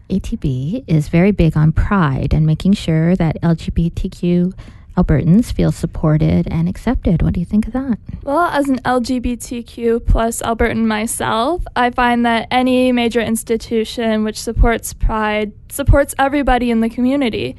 ATB 0.08 0.84
is 0.86 1.08
very 1.08 1.32
big 1.32 1.56
on 1.56 1.72
pride 1.72 2.32
and 2.32 2.46
making 2.46 2.74
sure 2.74 3.16
that 3.16 3.42
LGBTQ 3.42 4.56
Albertans 4.96 5.52
feel 5.52 5.72
supported 5.72 6.48
and 6.50 6.68
accepted. 6.68 7.22
What 7.22 7.34
do 7.34 7.40
you 7.40 7.46
think 7.46 7.66
of 7.66 7.74
that? 7.74 7.98
Well, 8.22 8.46
as 8.46 8.68
an 8.68 8.78
LGBTQ 8.78 10.06
plus 10.06 10.40
Albertan 10.40 10.86
myself, 10.86 11.64
I 11.76 11.90
find 11.90 12.24
that 12.24 12.48
any 12.50 12.92
major 12.92 13.20
institution 13.20 14.24
which 14.24 14.40
supports 14.40 14.94
Pride 14.94 15.52
supports 15.68 16.14
everybody 16.18 16.70
in 16.70 16.80
the 16.80 16.88
community. 16.88 17.56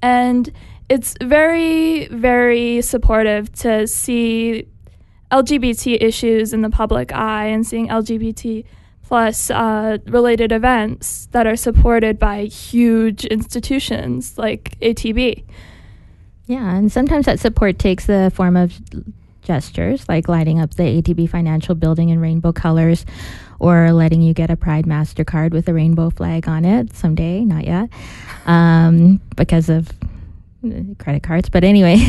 And 0.00 0.52
it's 0.88 1.14
very, 1.20 2.06
very 2.08 2.80
supportive 2.82 3.52
to 3.54 3.86
see 3.86 4.66
LGBT 5.30 6.00
issues 6.00 6.52
in 6.52 6.62
the 6.62 6.70
public 6.70 7.12
eye 7.12 7.46
and 7.46 7.66
seeing 7.66 7.88
LGBT 7.88 8.64
plus 9.02 9.50
uh, 9.50 9.98
related 10.06 10.52
events 10.52 11.28
that 11.32 11.46
are 11.46 11.56
supported 11.56 12.18
by 12.18 12.44
huge 12.44 13.24
institutions 13.24 14.38
like 14.38 14.78
ATB. 14.80 15.44
Yeah, 16.48 16.74
and 16.74 16.90
sometimes 16.90 17.26
that 17.26 17.38
support 17.38 17.78
takes 17.78 18.06
the 18.06 18.32
form 18.34 18.56
of 18.56 18.72
gestures 19.42 20.08
like 20.08 20.28
lighting 20.28 20.60
up 20.60 20.74
the 20.74 20.82
ATB 20.82 21.28
Financial 21.28 21.74
Building 21.74 22.08
in 22.08 22.20
rainbow 22.20 22.52
colors 22.52 23.04
or 23.58 23.92
letting 23.92 24.22
you 24.22 24.32
get 24.32 24.48
a 24.48 24.56
Pride 24.56 24.86
MasterCard 24.86 25.50
with 25.52 25.68
a 25.68 25.74
rainbow 25.74 26.08
flag 26.08 26.48
on 26.48 26.64
it 26.64 26.96
someday, 26.96 27.40
not 27.44 27.66
yet, 27.66 27.90
um, 28.46 29.20
because 29.36 29.68
of 29.68 29.90
uh, 30.64 30.94
credit 30.98 31.22
cards. 31.22 31.50
But 31.50 31.64
anyway, 31.64 31.96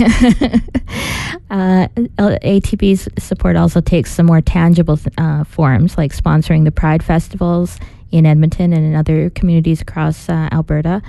uh, 1.49 1.87
ATB's 2.17 3.09
support 3.21 3.57
also 3.57 3.81
takes 3.81 4.13
some 4.13 4.27
more 4.27 4.39
tangible 4.39 4.97
uh, 5.17 5.43
forms 5.43 5.97
like 5.97 6.13
sponsoring 6.15 6.63
the 6.63 6.71
Pride 6.71 7.03
festivals 7.03 7.77
in 8.09 8.25
Edmonton 8.25 8.71
and 8.71 8.85
in 8.85 8.95
other 8.95 9.31
communities 9.31 9.81
across 9.81 10.29
uh, 10.29 10.47
Alberta. 10.49 11.01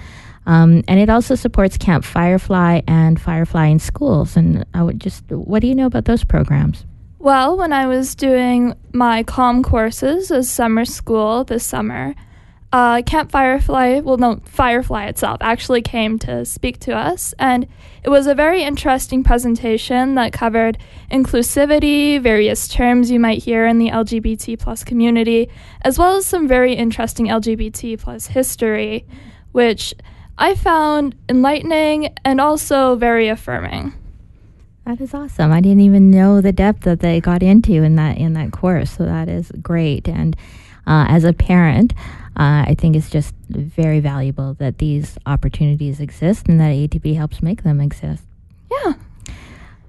Um, 0.47 0.83
and 0.89 0.99
it 0.99 1.11
also 1.11 1.35
supports 1.35 1.77
Camp 1.77 2.05
Firefly 2.05 2.81
and 2.87 3.21
Firefly 3.21 3.67
in 3.67 3.79
schools. 3.79 4.37
And 4.37 4.65
I 4.75 4.83
would 4.83 5.01
just, 5.01 5.25
what 5.31 5.61
do 5.61 5.69
you 5.69 5.75
know 5.75 5.87
about 5.87 6.07
those 6.07 6.25
programs? 6.25 6.85
Well, 7.19 7.59
when 7.59 7.73
I 7.73 7.87
was 7.87 8.15
doing 8.15 8.75
my 8.93 9.23
CALM 9.25 9.63
courses 9.63 10.31
as 10.31 10.51
summer 10.51 10.87
school 10.87 11.45
this 11.45 11.67
summer, 11.67 12.15
uh, 12.73 13.03
Camp 13.03 13.31
Firefly, 13.33 14.01
well, 14.01 14.17
no, 14.17 14.41
Firefly 14.45 15.07
itself 15.07 15.39
actually 15.41 15.83
came 15.83 16.19
to 16.21 16.45
speak 16.45 16.79
to 16.81 16.97
us. 16.97 17.35
And 17.39 17.67
it 18.05 18.09
was 18.09 18.27
a 18.27 18.35
very 18.35 18.63
interesting 18.63 19.25
presentation 19.25 20.15
that 20.15 20.33
covered 20.33 20.79
inclusivity, 21.11 22.21
various 22.21 22.69
terms 22.69 23.11
you 23.11 23.19
might 23.19 23.43
hear 23.43 23.67
in 23.67 23.79
the 23.79 23.91
LGBT 23.91 24.59
plus 24.59 24.85
community, 24.85 25.49
as 25.83 25.99
well 25.99 26.17
as 26.17 26.27
some 26.27 26.47
very 26.47 26.75
interesting 26.75 27.27
LGBT 27.27 27.99
plus 27.99 28.29
history, 28.29 29.05
which 29.53 29.93
I 30.41 30.55
found 30.55 31.15
enlightening 31.29 32.15
and 32.25 32.41
also 32.41 32.97
very 32.97 33.29
affirming. 33.29 33.93
That 34.87 34.99
is 34.99 35.13
awesome. 35.13 35.53
I 35.53 35.61
didn't 35.61 35.83
even 35.83 36.11
know 36.11 36.41
the 36.41 36.51
depth 36.51 36.81
that 36.85 37.01
they 37.01 37.21
got 37.21 37.43
into 37.43 37.75
in 37.75 37.97
that 37.97 38.17
in 38.17 38.33
that 38.33 38.51
course. 38.51 38.97
So 38.97 39.05
that 39.05 39.29
is 39.29 39.53
great. 39.61 40.09
And 40.09 40.35
uh, 40.87 41.05
as 41.09 41.25
a 41.25 41.35
parent, 41.35 41.93
uh, 42.39 42.65
I 42.67 42.75
think 42.79 42.97
it's 42.97 43.11
just 43.11 43.35
very 43.51 44.01
valuable 44.01 44.55
that 44.55 44.79
these 44.79 45.19
opportunities 45.27 46.01
exist 46.01 46.49
and 46.49 46.59
that 46.59 46.73
ATB 46.73 47.15
helps 47.15 47.43
make 47.43 47.63
them 47.63 47.79
exist. 47.79 48.25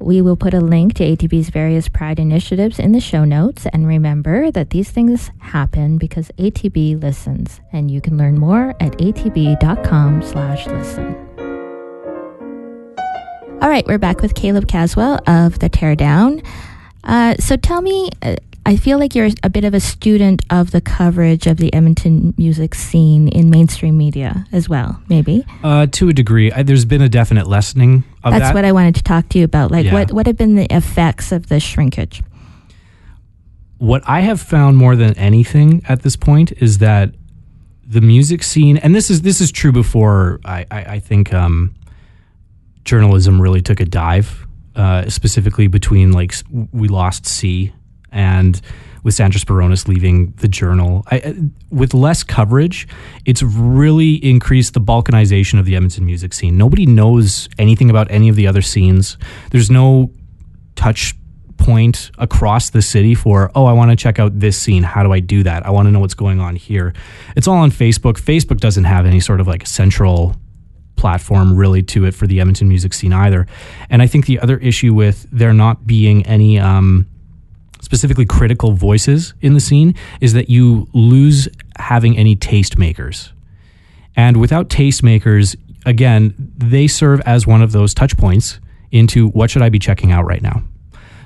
We 0.01 0.21
will 0.21 0.35
put 0.35 0.55
a 0.55 0.59
link 0.59 0.95
to 0.95 1.03
ATB's 1.03 1.49
various 1.49 1.87
Pride 1.87 2.19
initiatives 2.19 2.79
in 2.79 2.91
the 2.91 2.99
show 2.99 3.23
notes. 3.23 3.67
And 3.71 3.87
remember 3.87 4.49
that 4.49 4.71
these 4.71 4.89
things 4.89 5.29
happen 5.39 5.99
because 5.99 6.31
ATB 6.39 6.99
listens. 6.99 7.61
And 7.71 7.91
you 7.91 8.01
can 8.01 8.17
learn 8.17 8.39
more 8.39 8.71
at 8.79 8.93
atb.com 8.97 10.23
slash 10.23 10.65
listen. 10.65 11.15
All 13.61 13.69
right, 13.69 13.85
we're 13.85 13.99
back 13.99 14.21
with 14.21 14.33
Caleb 14.33 14.67
Caswell 14.67 15.19
of 15.27 15.59
The 15.59 15.69
Teardown. 15.69 16.43
Uh, 17.03 17.35
so 17.35 17.55
tell 17.55 17.83
me, 17.83 18.09
uh, 18.23 18.37
I 18.65 18.75
feel 18.77 18.99
like 18.99 19.15
you're 19.15 19.29
a 19.43 19.49
bit 19.49 19.63
of 19.63 19.73
a 19.73 19.79
student 19.79 20.43
of 20.51 20.71
the 20.71 20.81
coverage 20.81 21.47
of 21.47 21.57
the 21.57 21.73
Edmonton 21.73 22.33
music 22.37 22.75
scene 22.75 23.27
in 23.27 23.49
mainstream 23.49 23.97
media 23.97 24.45
as 24.51 24.69
well, 24.69 25.01
maybe. 25.09 25.45
Uh, 25.63 25.87
to 25.87 26.09
a 26.09 26.13
degree, 26.13 26.51
I, 26.51 26.61
there's 26.63 26.85
been 26.85 27.01
a 27.01 27.09
definite 27.09 27.47
lessening 27.47 28.03
of 28.23 28.33
That's 28.33 28.45
that. 28.49 28.55
what 28.55 28.63
I 28.65 28.71
wanted 28.71 28.95
to 28.95 29.03
talk 29.03 29.29
to 29.29 29.39
you 29.39 29.45
about. 29.45 29.71
Like, 29.71 29.85
Yeah. 29.85 29.93
what 29.93 30.11
what 30.13 30.27
have 30.27 30.37
been 30.37 30.55
the 30.55 30.67
effects 30.73 31.31
of 31.31 31.47
the 31.47 31.59
shrinkage? 31.59 32.23
what 33.77 34.03
I 34.07 34.19
have 34.19 34.39
found 34.39 34.77
more 34.77 34.95
than 34.95 35.17
anything 35.17 35.81
at 35.89 36.03
this 36.03 36.15
point 36.15 36.51
is 36.61 36.77
that 36.77 37.15
the 37.83 37.99
music 37.99 38.43
scene, 38.43 38.77
and 38.77 38.93
this 38.93 39.09
is 39.09 39.23
this 39.23 39.41
is 39.41 39.51
true 39.51 39.71
before 39.71 40.39
I, 40.45 40.67
I, 40.69 40.79
I 40.83 40.99
think 40.99 41.33
um, 41.33 41.73
journalism 42.85 43.41
really 43.41 43.59
took 43.63 43.79
a 43.79 43.85
dive, 43.85 44.45
uh, 44.75 45.09
specifically 45.09 45.65
between 45.65 46.11
like 46.11 46.35
we 46.71 46.89
lost 46.89 47.25
C 47.25 47.73
and 48.11 48.61
with 49.03 49.15
Sandra 49.15 49.39
Sperounes 49.41 49.87
leaving 49.87 50.33
the 50.37 50.47
journal. 50.47 51.03
I- 51.11 51.35
with 51.69 51.93
less 51.93 52.23
coverage, 52.23 52.87
it's 53.25 53.41
really 53.41 54.15
increased 54.15 54.73
the 54.73 54.81
balkanization 54.81 55.59
of 55.59 55.65
the 55.65 55.75
Edmonton 55.75 56.05
music 56.05 56.33
scene. 56.33 56.57
Nobody 56.57 56.85
knows 56.85 57.49
anything 57.57 57.89
about 57.89 58.09
any 58.11 58.29
of 58.29 58.35
the 58.35 58.47
other 58.47 58.61
scenes. 58.61 59.17
There's 59.49 59.71
no 59.71 60.11
touch 60.75 61.15
point 61.57 62.09
across 62.17 62.71
the 62.71 62.81
city 62.81 63.13
for 63.13 63.51
oh 63.53 63.65
i 63.65 63.71
want 63.71 63.91
to 63.91 63.95
check 63.95 64.17
out 64.17 64.39
this 64.39 64.57
scene 64.57 64.81
how 64.81 65.03
do 65.03 65.13
i 65.13 65.19
do 65.19 65.43
that 65.43 65.63
i 65.63 65.69
want 65.69 65.85
to 65.85 65.91
know 65.91 65.99
what's 65.99 66.15
going 66.15 66.39
on 66.39 66.55
here 66.55 66.91
it's 67.35 67.47
all 67.47 67.57
on 67.57 67.69
facebook 67.69 68.13
facebook 68.13 68.57
doesn't 68.57 68.85
have 68.85 69.05
any 69.05 69.19
sort 69.19 69.39
of 69.39 69.45
like 69.47 69.67
central 69.67 70.35
platform 70.95 71.55
really 71.55 71.83
to 71.83 72.05
it 72.05 72.15
for 72.15 72.25
the 72.25 72.39
edmonton 72.39 72.67
music 72.67 72.95
scene 72.95 73.13
either 73.13 73.45
and 73.91 74.01
i 74.01 74.07
think 74.07 74.25
the 74.25 74.39
other 74.39 74.57
issue 74.57 74.91
with 74.91 75.27
there 75.31 75.53
not 75.53 75.85
being 75.85 76.25
any 76.25 76.57
um, 76.57 77.05
specifically 77.81 78.25
critical 78.25 78.71
voices 78.71 79.33
in 79.41 79.53
the 79.53 79.59
scene 79.59 79.93
is 80.21 80.33
that 80.33 80.49
you 80.49 80.87
lose 80.93 81.49
having 81.77 82.17
any 82.17 82.35
tastemakers 82.35 83.31
and 84.15 84.37
without 84.37 84.69
tastemakers, 84.69 85.55
again, 85.85 86.33
they 86.57 86.87
serve 86.87 87.21
as 87.21 87.47
one 87.47 87.61
of 87.61 87.71
those 87.71 87.93
touch 87.93 88.17
points 88.17 88.59
into 88.91 89.29
what 89.29 89.49
should 89.49 89.61
I 89.61 89.69
be 89.69 89.79
checking 89.79 90.11
out 90.11 90.25
right 90.25 90.41
now. 90.41 90.63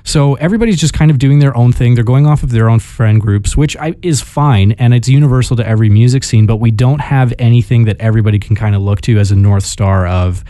So 0.04 0.34
everybody's 0.34 0.78
just 0.78 0.94
kind 0.94 1.10
of 1.10 1.18
doing 1.18 1.40
their 1.40 1.56
own 1.56 1.72
thing. 1.72 1.96
They're 1.96 2.04
going 2.04 2.26
off 2.26 2.44
of 2.44 2.50
their 2.50 2.70
own 2.70 2.78
friend 2.78 3.20
groups, 3.20 3.56
which 3.56 3.76
I, 3.76 3.96
is 4.02 4.20
fine 4.20 4.72
and 4.72 4.94
it's 4.94 5.08
universal 5.08 5.56
to 5.56 5.66
every 5.66 5.88
music 5.88 6.22
scene, 6.22 6.46
but 6.46 6.56
we 6.56 6.70
don't 6.70 7.00
have 7.00 7.34
anything 7.40 7.86
that 7.86 7.96
everybody 7.98 8.38
can 8.38 8.54
kind 8.54 8.76
of 8.76 8.82
look 8.82 9.00
to 9.02 9.18
as 9.18 9.32
a 9.32 9.36
north 9.36 9.64
star 9.64 10.06
of 10.06 10.44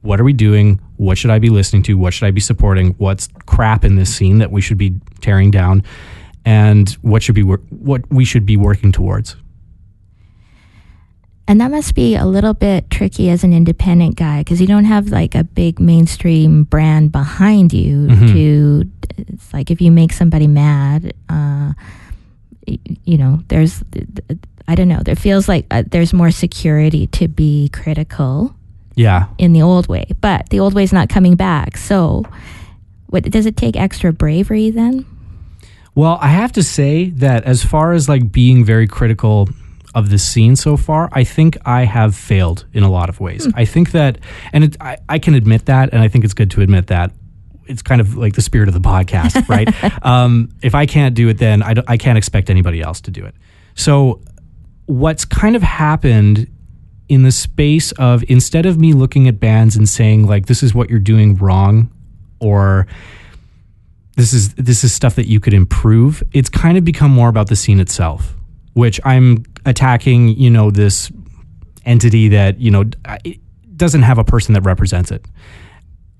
what 0.00 0.20
are 0.20 0.24
we 0.24 0.32
doing? 0.32 0.80
What 0.98 1.16
should 1.16 1.30
I 1.30 1.38
be 1.38 1.48
listening 1.48 1.82
to? 1.84 1.94
What 1.96 2.12
should 2.12 2.26
I 2.26 2.30
be 2.30 2.40
supporting? 2.40 2.90
What's 2.98 3.28
crap 3.46 3.84
in 3.84 3.96
this 3.96 4.14
scene 4.14 4.38
that 4.38 4.50
we 4.52 4.60
should 4.60 4.78
be 4.78 4.94
tearing 5.20 5.50
down? 5.50 5.82
And 6.44 6.88
what 7.02 7.22
should 7.22 7.34
be 7.34 7.42
what 7.42 8.02
we 8.10 8.24
should 8.24 8.44
be 8.46 8.56
working 8.56 8.92
towards? 8.92 9.36
And 11.46 11.60
that 11.62 11.70
must 11.70 11.94
be 11.94 12.14
a 12.14 12.26
little 12.26 12.52
bit 12.52 12.90
tricky 12.90 13.30
as 13.30 13.42
an 13.42 13.54
independent 13.54 14.16
guy 14.16 14.40
because 14.40 14.60
you 14.60 14.66
don't 14.66 14.84
have 14.84 15.08
like 15.08 15.34
a 15.34 15.44
big 15.44 15.80
mainstream 15.80 16.64
brand 16.64 17.10
behind 17.10 17.72
you 17.72 18.06
Mhm. 18.06 18.32
to. 18.32 18.90
It's 19.16 19.52
like 19.54 19.70
if 19.70 19.80
you 19.80 19.90
make 19.90 20.12
somebody 20.12 20.46
mad, 20.46 21.14
uh, 21.28 21.72
you 22.66 23.16
know, 23.16 23.40
there's. 23.48 23.82
I 24.70 24.74
don't 24.74 24.88
know. 24.88 25.00
There 25.02 25.16
feels 25.16 25.48
like 25.48 25.64
uh, 25.70 25.84
there's 25.90 26.12
more 26.12 26.30
security 26.30 27.06
to 27.08 27.28
be 27.28 27.70
critical 27.70 28.54
Yeah. 28.98 29.26
in 29.38 29.52
the 29.52 29.62
old 29.62 29.86
way, 29.88 30.06
but 30.20 30.48
the 30.50 30.60
old 30.60 30.74
way's 30.74 30.92
not 30.92 31.08
coming 31.08 31.36
back. 31.36 31.76
So, 31.76 32.24
what 33.06 33.22
does 33.24 33.46
it 33.46 33.56
take 33.56 33.76
extra 33.76 34.12
bravery 34.12 34.70
then? 34.70 35.06
Well, 35.94 36.18
I 36.20 36.28
have 36.28 36.52
to 36.52 36.62
say 36.62 37.10
that 37.10 37.44
as 37.44 37.64
far 37.64 37.92
as 37.92 38.08
like 38.08 38.30
being 38.30 38.64
very 38.64 38.86
critical 38.86 39.48
of 39.94 40.10
the 40.10 40.18
scene 40.18 40.54
so 40.56 40.76
far, 40.76 41.08
I 41.12 41.24
think 41.24 41.56
I 41.64 41.84
have 41.84 42.14
failed 42.14 42.66
in 42.72 42.82
a 42.82 42.90
lot 42.90 43.08
of 43.08 43.20
ways. 43.20 43.48
I 43.54 43.64
think 43.64 43.92
that, 43.92 44.18
and 44.52 44.64
it, 44.64 44.76
I, 44.80 44.98
I 45.08 45.18
can 45.18 45.34
admit 45.34 45.66
that, 45.66 45.92
and 45.92 46.02
I 46.02 46.08
think 46.08 46.24
it's 46.24 46.34
good 46.34 46.50
to 46.52 46.60
admit 46.60 46.88
that. 46.88 47.10
It's 47.66 47.82
kind 47.82 48.00
of 48.00 48.16
like 48.16 48.34
the 48.34 48.42
spirit 48.42 48.68
of 48.68 48.74
the 48.74 48.80
podcast, 48.80 49.48
right? 49.56 50.04
um, 50.06 50.50
if 50.62 50.74
I 50.74 50.86
can't 50.86 51.14
do 51.14 51.28
it, 51.28 51.38
then 51.38 51.62
I, 51.62 51.74
don't- 51.74 51.88
I 51.88 51.96
can't 51.96 52.18
expect 52.18 52.50
anybody 52.50 52.80
else 52.82 53.00
to 53.02 53.10
do 53.10 53.24
it. 53.24 53.34
So, 53.74 54.20
what's 54.86 55.24
kind 55.24 55.54
of 55.56 55.62
happened 55.62 56.48
in 57.08 57.22
the 57.22 57.32
space 57.32 57.92
of 57.92 58.24
instead 58.28 58.66
of 58.66 58.78
me 58.78 58.92
looking 58.92 59.28
at 59.28 59.40
bands 59.40 59.76
and 59.76 59.88
saying 59.88 60.26
like 60.26 60.46
this 60.46 60.62
is 60.62 60.74
what 60.74 60.90
you're 60.90 60.98
doing 60.98 61.36
wrong 61.36 61.90
or 62.40 62.86
this 64.16 64.32
is 64.32 64.54
this 64.54 64.84
is 64.84 64.92
stuff 64.92 65.14
that 65.14 65.26
you 65.26 65.40
could 65.40 65.54
improve 65.54 66.22
it's 66.32 66.48
kind 66.48 66.76
of 66.76 66.84
become 66.84 67.10
more 67.10 67.28
about 67.28 67.48
the 67.48 67.56
scene 67.56 67.80
itself 67.80 68.34
which 68.74 69.00
i'm 69.04 69.44
attacking 69.64 70.28
you 70.28 70.50
know 70.50 70.70
this 70.70 71.10
entity 71.84 72.28
that 72.28 72.60
you 72.60 72.70
know 72.70 72.84
doesn't 73.78 74.02
have 74.02 74.18
a 74.18 74.24
person 74.24 74.52
that 74.52 74.62
represents 74.62 75.10
it. 75.10 75.24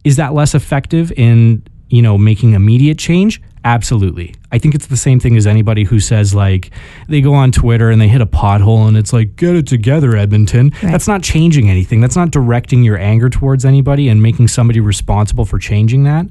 Is 0.05 0.17
that 0.17 0.33
less 0.33 0.55
effective 0.55 1.13
in 1.13 1.63
you 1.89 2.03
know 2.03 2.19
making 2.19 2.55
immediate 2.55 2.99
change? 2.99 3.41
Absolutely. 3.65 4.35
I 4.53 4.59
think 4.59 4.75
it's 4.75 4.87
the 4.87 4.97
same 4.97 5.21
thing 5.21 5.37
as 5.37 5.47
anybody 5.47 5.85
who 5.85 6.01
says 6.01 6.35
like 6.35 6.71
they 7.09 7.21
go 7.21 7.35
on 7.35 7.53
twitter 7.53 7.91
and 7.91 8.01
they 8.01 8.09
hit 8.09 8.21
a 8.21 8.27
pothole 8.27 8.87
and 8.87 8.97
it's 8.97 9.13
like 9.13 9.37
get 9.37 9.55
it 9.57 9.67
together 9.67 10.17
edmonton. 10.17 10.71
Right. 10.83 10.93
that's 10.93 11.09
not 11.09 11.23
changing 11.23 11.69
anything. 11.69 12.01
That's 12.01 12.17
not 12.17 12.31
directing 12.31 12.83
your 12.83 12.99
anger 12.99 13.29
towards 13.29 13.65
anybody 13.65 14.09
and 14.09 14.23
making 14.23 14.49
somebody 14.49 14.81
responsible 14.81 15.45
for 15.45 15.59
changing 15.59 16.05
that. 16.05 16.27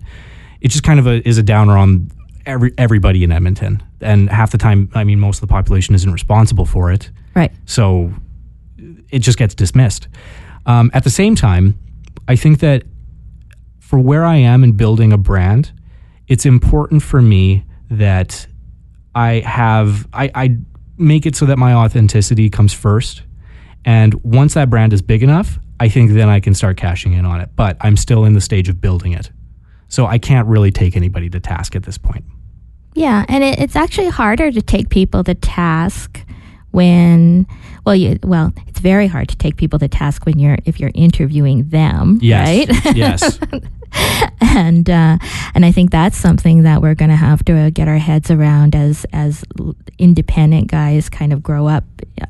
It 0.62 0.70
just 0.70 0.84
kind 0.84 1.00
of 1.00 1.08
a, 1.08 1.28
is 1.28 1.38
a 1.38 1.44
downer 1.44 1.78
on 1.78 2.10
every 2.46 2.74
everybody 2.78 3.24
in 3.24 3.32
edmonton. 3.32 3.84
And 4.02 4.30
half 4.30 4.52
the 4.52 4.58
time 4.58 4.90
i 4.96 5.04
mean 5.04 5.20
most 5.20 5.38
of 5.38 5.42
the 5.42 5.52
population 5.54 5.96
isn't 5.96 6.12
responsible 6.12 6.66
for 6.66 6.92
it. 6.92 7.12
Right. 7.36 7.52
so 7.66 8.12
it 9.10 9.20
just 9.20 9.38
gets 9.38 9.54
dismissed. 9.54 10.08
Um, 10.66 10.92
at 10.94 11.04
the 11.04 11.10
same 11.10 11.36
time, 11.36 11.78
I 12.28 12.36
think 12.36 12.60
that 12.60 12.84
for 13.88 13.98
where 13.98 14.26
I 14.26 14.36
am 14.36 14.66
in 14.66 14.74
building 14.74 15.14
a 15.14 15.18
brand, 15.18 15.72
it's 16.28 16.46
important 16.46 17.02
for 17.02 17.22
me 17.22 17.64
that 17.90 18.46
I 19.16 19.40
have 19.46 20.06
I, 20.12 20.30
I 20.36 20.58
make 20.98 21.26
it 21.26 21.38
so 21.38 21.46
that 21.46 21.58
my 21.58 21.74
authenticity 21.74 22.50
comes 22.50 22.74
first. 22.74 23.24
And 23.86 24.14
once 24.26 24.56
that 24.56 24.70
brand 24.70 24.92
is 24.92 25.02
big 25.02 25.24
enough, 25.24 25.58
I 25.80 25.88
think 25.88 26.12
then 26.12 26.28
I 26.28 26.42
can 26.42 26.54
start 26.54 26.76
cashing 26.76 27.14
in 27.14 27.26
on 27.26 27.40
it. 27.40 27.50
But 27.56 27.78
I'm 27.80 27.96
still 27.96 28.26
in 28.26 28.34
the 28.34 28.42
stage 28.42 28.68
of 28.68 28.82
building 28.82 29.14
it. 29.14 29.32
So 29.88 30.06
I 30.06 30.18
can't 30.18 30.50
really 30.50 30.72
take 30.72 30.98
anybody 30.98 31.30
to 31.30 31.40
task 31.40 31.74
at 31.74 31.84
this 31.84 31.98
point. 31.98 32.26
Yeah, 32.94 33.24
and 33.30 33.42
it, 33.42 33.58
it's 33.58 33.78
actually 33.78 34.10
harder 34.10 34.52
to 34.52 34.62
take 34.62 34.90
people 34.90 35.24
to 35.24 35.34
task 35.34 36.26
when 36.72 37.48
well 37.86 37.96
you 37.96 38.20
well 38.24 38.52
it's 38.68 38.82
very 38.82 39.08
hard 39.08 39.30
to 39.30 39.38
take 39.38 39.56
people 39.56 39.80
to 39.80 39.88
task 39.88 40.26
when 40.26 40.38
you're 40.38 40.58
if 40.66 40.82
you're 40.82 40.92
interviewing 40.94 41.70
them 41.70 42.20
Yes. 42.22 42.68
right 42.68 42.96
yes. 42.96 43.40
and 44.42 44.90
uh, 44.90 45.18
and 45.54 45.66
I 45.66 45.72
think 45.72 45.92
that's 45.92 46.18
something 46.18 46.64
that 46.64 46.82
we're 46.82 46.96
going 46.96 47.10
to 47.10 47.16
have 47.16 47.44
to 47.46 47.72
get 47.72 47.88
our 47.88 47.98
heads 47.98 48.30
around 48.32 48.76
as 48.76 49.06
as 49.14 49.44
independent 49.98 50.68
guys 50.70 51.10
kind 51.10 51.34
of 51.34 51.42
grow 51.42 51.68
up 51.68 51.84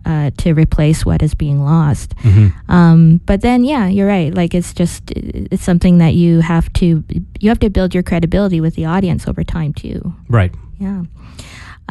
uh, 0.06 0.32
to 0.38 0.54
replace 0.54 1.06
what 1.06 1.22
is 1.22 1.34
being 1.34 1.64
lost. 1.64 2.16
Mhm. 2.18 2.54
Um, 2.70 3.22
but 3.26 3.42
then, 3.42 3.64
yeah, 3.64 3.88
you're 3.88 4.08
right. 4.08 4.34
Like 4.34 4.54
it's 4.54 4.74
just 4.74 5.04
it's 5.12 5.64
something 5.64 5.98
that 5.98 6.14
you 6.14 6.42
have 6.42 6.72
to 6.74 7.04
you 7.40 7.50
have 7.50 7.60
to 7.60 7.70
build 7.70 7.94
your 7.94 8.04
credibility 8.04 8.62
with 8.62 8.76
the 8.76 8.86
audience 8.86 9.28
over 9.28 9.44
time 9.44 9.74
too. 9.74 10.14
Right. 10.30 10.54
Yeah. 10.80 11.04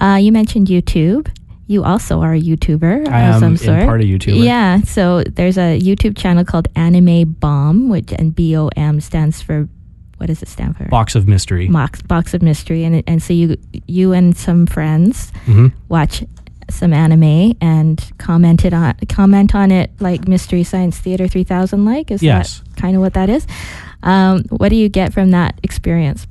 Uh, 0.00 0.16
you 0.20 0.30
mentioned 0.32 0.66
YouTube. 0.68 1.28
You 1.68 1.82
also 1.84 2.20
are 2.20 2.32
a 2.34 2.40
YouTuber 2.40 3.08
I 3.08 3.22
of 3.34 3.40
some 3.40 3.56
sort. 3.56 3.84
part 3.84 4.00
of 4.00 4.06
YouTuber. 4.06 4.44
Yeah. 4.44 4.80
So 4.82 5.22
there's 5.24 5.58
a 5.58 5.80
YouTube 5.80 6.16
channel 6.16 6.44
called 6.44 6.68
Anime 6.76 7.32
Bomb, 7.32 7.88
which 7.88 8.12
and 8.12 8.34
B 8.34 8.56
O 8.56 8.68
M 8.76 9.00
stands 9.00 9.42
for 9.42 9.68
what 10.18 10.26
does 10.28 10.42
it 10.42 10.48
stand 10.48 10.76
for? 10.76 10.84
Box 10.86 11.14
of 11.14 11.26
mystery. 11.28 11.68
Box 11.68 12.00
Box 12.02 12.32
of 12.34 12.40
Mystery, 12.42 12.84
and 12.84 13.02
and 13.06 13.22
so 13.22 13.32
you 13.32 13.56
you 13.86 14.12
and 14.12 14.36
some 14.36 14.66
friends 14.66 15.30
hmm 15.44 15.68
watch 15.88 16.24
some 16.70 16.92
anime 16.92 17.54
and 17.60 18.10
commented 18.18 18.72
on 18.74 18.94
comment 19.08 19.54
on 19.54 19.70
it 19.70 19.90
like 20.00 20.26
Mystery 20.26 20.64
Science 20.64 20.98
Theater 20.98 21.28
3000 21.28 21.84
like 21.84 22.10
is 22.10 22.22
Yes. 22.22 22.60
that 22.60 22.76
kind 22.80 22.96
of 22.96 23.02
what 23.02 23.14
that 23.14 23.28
is? 23.28 23.46
Um, 24.02 24.42
what 24.50 24.70
do 24.70 24.76
you 24.76 24.88
get 24.88 25.12
from 25.12 25.30
that 25.32 25.58
experience? 25.62 26.26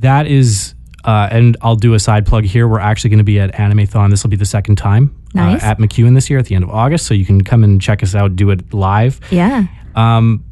That 0.00 0.26
is, 0.26 0.74
uh, 1.04 1.28
and 1.30 1.56
I'll 1.62 1.76
do 1.76 1.94
a 1.94 1.98
side 1.98 2.26
plug 2.26 2.44
here. 2.44 2.66
We're 2.68 2.80
actually 2.80 3.10
going 3.10 3.18
to 3.18 3.24
be 3.24 3.40
at 3.40 3.52
Animathon. 3.54 4.10
This 4.10 4.22
will 4.22 4.30
be 4.30 4.36
the 4.36 4.44
second 4.46 4.76
time 4.76 5.14
Nice. 5.34 5.62
uh, 5.62 5.66
at 5.66 5.78
MacEwan 5.78 6.14
this 6.14 6.28
year 6.28 6.38
at 6.38 6.46
the 6.46 6.54
end 6.54 6.64
of 6.64 6.70
August. 6.70 7.06
So 7.06 7.14
you 7.14 7.24
can 7.24 7.42
come 7.42 7.64
and 7.64 7.80
check 7.80 8.02
us 8.02 8.14
out, 8.14 8.36
do 8.36 8.50
it 8.50 8.72
live. 8.74 9.20
Yeah. 9.30 9.66
Um, 9.94 10.44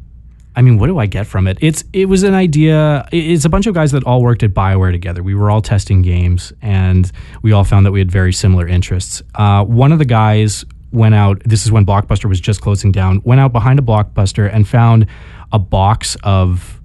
I 0.55 0.61
mean, 0.63 0.79
what 0.79 0.87
do 0.87 0.97
I 0.97 1.05
get 1.05 1.27
from 1.27 1.45
it? 1.47 1.59
It's 1.61 1.83
it 1.93 2.05
was 2.05 2.23
an 2.23 2.33
idea. 2.33 3.07
It's 3.11 3.45
a 3.45 3.49
bunch 3.49 3.67
of 3.67 3.75
guys 3.75 3.91
that 3.91 4.03
all 4.05 4.23
worked 4.23 4.41
at 4.41 4.55
BioWare 4.55 4.91
together. 4.91 5.21
We 5.21 5.35
were 5.35 5.51
all 5.51 5.61
testing 5.61 6.01
games, 6.01 6.51
and 6.63 7.11
we 7.43 7.51
all 7.51 7.63
found 7.63 7.85
that 7.85 7.91
we 7.91 7.99
had 7.99 8.09
very 8.11 8.33
similar 8.33 8.67
interests. 8.67 9.21
Uh, 9.35 9.63
one 9.65 9.91
of 9.91 9.99
the 9.99 10.05
guys 10.05 10.65
went 10.91 11.13
out. 11.13 11.43
This 11.45 11.63
is 11.65 11.71
when 11.71 11.85
Blockbuster 11.85 12.25
was 12.27 12.39
just 12.39 12.61
closing 12.61 12.91
down. 12.91 13.21
Went 13.23 13.39
out 13.39 13.51
behind 13.51 13.77
a 13.77 13.83
Blockbuster 13.83 14.51
and 14.51 14.67
found 14.67 15.05
a 15.51 15.59
box 15.59 16.17
of 16.23 16.81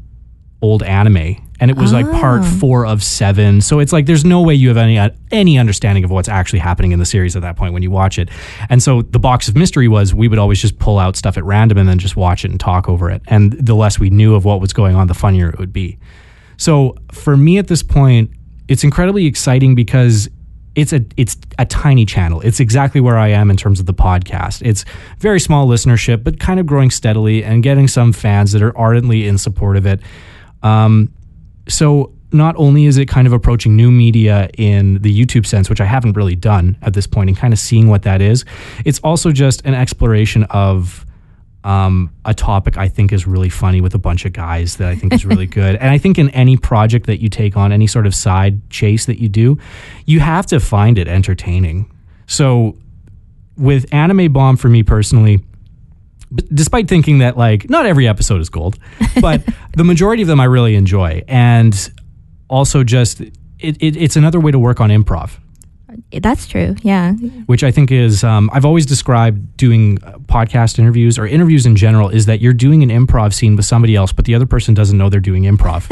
old 0.61 0.83
anime 0.83 1.41
and 1.62 1.70
it 1.70 1.77
was 1.77 1.92
like 1.92 2.11
part 2.11 2.40
Oh. 2.40 2.44
four 2.59 2.85
of 2.85 3.05
seven. 3.05 3.61
So 3.61 3.79
it's 3.79 3.92
like 3.92 4.07
there's 4.07 4.25
no 4.25 4.42
way 4.42 4.53
you 4.55 4.66
have 4.66 4.77
any 4.77 4.98
uh, 4.98 5.11
any 5.31 5.59
understanding 5.59 6.03
of 6.03 6.11
what's 6.11 6.29
actually 6.29 6.59
happening 6.59 6.90
in 6.90 6.98
the 6.98 7.07
series 7.07 7.37
at 7.37 7.42
that 7.42 7.57
point 7.57 7.72
when 7.72 7.83
you 7.85 7.90
watch 7.90 8.18
it. 8.18 8.29
And 8.68 8.83
so 8.83 9.03
the 9.03 9.20
box 9.20 9.46
of 9.48 9.55
mystery 9.57 9.87
was 9.87 10.12
we 10.12 10.27
would 10.27 10.40
always 10.40 10.61
just 10.61 10.81
pull 10.81 10.98
out 10.98 11.14
stuff 11.16 11.38
at 11.38 11.44
random 11.44 11.79
and 11.79 11.88
then 11.88 11.98
just 12.01 12.16
watch 12.16 12.44
it 12.44 12.51
and 12.51 12.59
talk 12.59 12.88
over 12.88 13.09
it. 13.11 13.22
And 13.29 13.53
the 13.53 13.75
less 13.77 14.01
we 14.01 14.11
knew 14.11 14.35
of 14.35 14.44
what 14.44 14.61
was 14.61 14.72
going 14.72 14.96
on, 14.96 15.07
the 15.07 15.14
funnier 15.14 15.48
it 15.51 15.59
would 15.61 15.72
be. 15.72 15.98
So 16.57 16.96
for 17.12 17.37
me 17.37 17.59
at 17.59 17.68
this 17.68 17.83
point, 17.85 18.31
it's 18.66 18.83
incredibly 18.83 19.27
exciting 19.27 19.77
because 19.77 20.29
it's 20.75 20.92
a 20.92 21.05
it's 21.16 21.37
a 21.61 21.64
tiny 21.66 22.05
channel. 22.05 22.40
It's 22.40 22.59
exactly 22.59 23.01
where 23.01 23.18
I 23.18 23.29
am 23.29 23.51
in 23.51 23.57
terms 23.57 23.79
of 23.79 23.87
the 23.87 23.94
podcast. 23.94 24.62
It's 24.66 24.85
very 25.18 25.38
small 25.38 25.68
listenership, 25.68 26.25
but 26.25 26.40
kind 26.40 26.59
of 26.59 26.66
growing 26.66 26.90
steadily 26.90 27.44
and 27.44 27.62
getting 27.62 27.87
some 27.87 28.12
fans 28.12 28.51
that 28.53 28.62
are 28.62 28.77
ardently 28.77 29.29
in 29.29 29.38
support 29.38 29.77
of 29.77 29.87
it. 29.87 30.01
Um, 30.62 31.12
so 31.68 32.12
not 32.33 32.55
only 32.57 32.87
is 32.87 32.96
it 32.96 33.07
kind 33.07 33.27
of 33.27 33.33
approaching 33.33 33.77
new 33.77 33.90
media 33.90 34.48
in 34.57 34.94
the 35.03 35.25
YouTube 35.25 35.46
sense, 35.46 35.68
which 35.68 35.81
I 35.81 35.85
haven't 35.85 36.16
really 36.16 36.37
done 36.37 36.79
at 36.83 36.94
this 36.94 37.07
point, 37.07 37.29
and 37.29 37.37
kind 37.37 37.53
of 37.53 37.59
seeing 37.59 37.88
what 37.88 38.03
that 38.03 38.20
is, 38.20 38.44
it's 38.85 38.98
also 39.01 39.33
just 39.33 39.64
an 39.66 39.75
exploration 39.75 40.44
of 40.44 41.07
um, 41.64 42.12
a 42.25 42.35
topic 42.35 42.77
I 42.77 42.88
think 42.88 43.12
is 43.12 43.27
really 43.27 43.48
funny 43.48 43.81
with 43.81 43.94
a 43.94 43.98
bunch 43.98 44.25
of 44.25 44.33
guys 44.33 44.77
that 44.77 44.88
I 44.88 44.96
think 44.96 45.12
is 45.12 45.25
really 45.25 45.46
good. 45.61 45.77
And 45.77 45.90
I 45.90 45.98
think 45.98 46.18
in 46.18 46.31
any 46.31 46.57
project 46.57 47.07
that 47.07 47.20
you 47.20 47.29
take 47.29 47.57
on, 47.57 47.70
any 47.72 47.87
sort 47.87 48.07
of 48.07 48.14
side 48.14 48.68
chase 48.70 49.07
that 49.07 49.20
you 49.20 49.29
do, 49.29 49.59
you 50.07 50.20
have 50.20 50.46
to 50.46 50.59
find 50.59 50.98
it 50.98 51.07
entertaining. 51.07 51.90
So 52.27 52.77
with 53.57 53.92
Anime 53.92 54.33
Bomb, 54.33 54.57
for 54.57 54.68
me 54.68 54.83
personally, 54.83 55.40
b- 56.35 56.45
despite 56.53 56.88
thinking 56.88 57.18
that 57.18 57.37
like 57.37 57.68
not 57.71 57.87
every 57.87 58.09
episode 58.09 58.40
is 58.40 58.49
gold, 58.49 58.79
but 59.21 59.42
the 59.77 59.85
majority 59.85 60.23
of 60.23 60.29
them 60.29 60.40
I 60.40 60.45
really 60.45 60.75
enjoy, 60.75 61.23
and 61.29 61.75
also 62.49 62.85
just 62.85 63.21
it, 63.21 63.35
it, 63.61 63.97
it's 63.97 64.16
another 64.16 64.40
way 64.40 64.51
to 64.51 64.59
work 64.59 64.81
on 64.81 64.90
improv 64.90 65.38
That's 66.12 66.46
true. 66.46 66.74
Yeah. 66.83 67.12
which 67.46 67.64
I 67.64 67.70
think 67.70 67.90
is 67.90 68.24
um, 68.24 68.50
I've 68.52 68.64
always 68.64 68.87
described 68.87 69.57
doing 69.57 70.02
uh, 70.02 70.18
podcast 70.18 70.78
interviews 70.78 71.18
or 71.18 71.26
interviews 71.26 71.66
in 71.66 71.76
general 71.76 72.09
is 72.09 72.26
that 72.26 72.40
you're 72.40 72.52
doing 72.52 72.83
an 72.83 72.88
improv 72.88 73.35
scene 73.35 73.57
with 73.57 73.64
somebody 73.64 73.96
else, 73.96 74.12
but 74.12 74.24
the 74.24 74.35
other 74.35 74.46
person 74.46 74.74
doesn't 74.74 74.96
know 74.96 75.09
they're 75.09 75.20
doing 75.20 75.44
improv. 75.44 75.83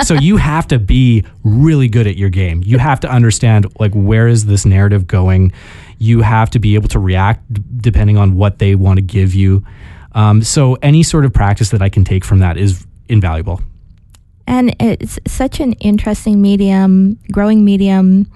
so 0.04 0.14
you 0.14 0.36
have 0.36 0.66
to 0.68 0.78
be 0.78 1.24
really 1.44 1.88
good 1.88 2.06
at 2.06 2.16
your 2.16 2.30
game. 2.30 2.62
You 2.64 2.78
have 2.78 3.00
to 3.00 3.10
understand 3.10 3.66
like 3.78 3.92
where 3.92 4.28
is 4.28 4.46
this 4.46 4.64
narrative 4.64 5.06
going. 5.06 5.52
You 5.98 6.20
have 6.22 6.50
to 6.50 6.58
be 6.58 6.74
able 6.74 6.88
to 6.88 6.98
react 6.98 7.52
d- 7.52 7.62
depending 7.78 8.16
on 8.16 8.34
what 8.34 8.58
they 8.58 8.74
want 8.74 8.98
to 8.98 9.02
give 9.02 9.34
you. 9.34 9.64
Um, 10.12 10.42
so 10.42 10.74
any 10.76 11.02
sort 11.02 11.24
of 11.24 11.32
practice 11.32 11.70
that 11.70 11.82
I 11.82 11.88
can 11.88 12.04
take 12.04 12.24
from 12.24 12.38
that 12.40 12.56
is 12.56 12.86
invaluable. 13.08 13.60
And 14.46 14.74
it's 14.80 15.18
such 15.26 15.60
an 15.60 15.72
interesting 15.74 16.40
medium, 16.40 17.18
growing 17.32 17.64
medium, 17.64 18.30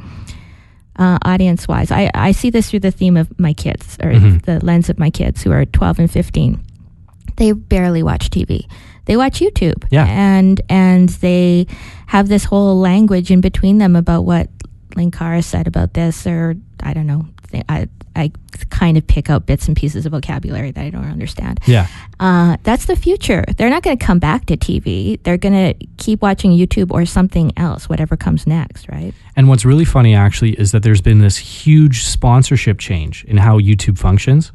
uh, 1.00 1.18
audience 1.24 1.66
wise. 1.66 1.90
I, 1.90 2.10
I 2.14 2.30
see 2.32 2.50
this 2.50 2.70
through 2.70 2.80
the 2.80 2.90
theme 2.92 3.16
of 3.16 3.26
my 3.40 3.52
kids 3.54 3.96
or 4.02 4.12
Mhm. 4.12 4.42
the 4.44 4.64
lens 4.64 4.88
of 4.90 4.98
my 4.98 5.10
kids 5.10 5.42
who 5.42 5.50
are 5.50 5.64
12 5.64 5.98
and 5.98 6.10
15. 6.10 6.60
They 7.36 7.52
barely 7.52 8.02
watch 8.02 8.28
TV. 8.30 8.66
They 9.06 9.16
watch 9.16 9.40
YouTube. 9.40 9.82
Yeah. 9.90 10.04
And, 10.06 10.60
and 10.68 11.08
they 11.08 11.66
have 12.06 12.28
this 12.28 12.44
whole 12.44 12.78
language 12.78 13.30
in 13.30 13.40
between 13.40 13.78
them 13.78 13.96
about 13.96 14.24
what 14.26 14.48
Linkara 14.94 15.42
said 15.42 15.66
about 15.66 15.94
this, 15.94 16.26
or 16.26 16.54
I 16.82 16.92
don't 16.92 17.06
know. 17.06 17.24
They- 17.50 17.62
I, 17.68 17.88
I 18.16 18.32
kind 18.70 18.96
of 18.96 19.06
pick 19.06 19.30
out 19.30 19.46
bits 19.46 19.68
and 19.68 19.76
pieces 19.76 20.04
of 20.06 20.12
vocabulary 20.12 20.70
that 20.72 20.84
I 20.84 20.90
don't 20.90 21.04
understand. 21.04 21.60
Yeah. 21.66 21.86
Uh, 22.18 22.56
that's 22.64 22.86
the 22.86 22.96
future. 22.96 23.44
They're 23.56 23.70
not 23.70 23.82
going 23.82 23.96
to 23.96 24.04
come 24.04 24.18
back 24.18 24.46
to 24.46 24.56
TV. 24.56 25.22
They're 25.22 25.36
going 25.38 25.74
to 25.74 25.86
keep 25.96 26.20
watching 26.22 26.50
YouTube 26.50 26.90
or 26.90 27.04
something 27.06 27.52
else, 27.56 27.88
whatever 27.88 28.16
comes 28.16 28.46
next, 28.46 28.88
right? 28.88 29.14
And 29.36 29.48
what's 29.48 29.64
really 29.64 29.84
funny 29.84 30.14
actually 30.14 30.52
is 30.52 30.72
that 30.72 30.82
there's 30.82 31.00
been 31.00 31.20
this 31.20 31.36
huge 31.36 32.02
sponsorship 32.04 32.78
change 32.78 33.24
in 33.24 33.36
how 33.36 33.58
YouTube 33.58 33.98
functions. 33.98 34.52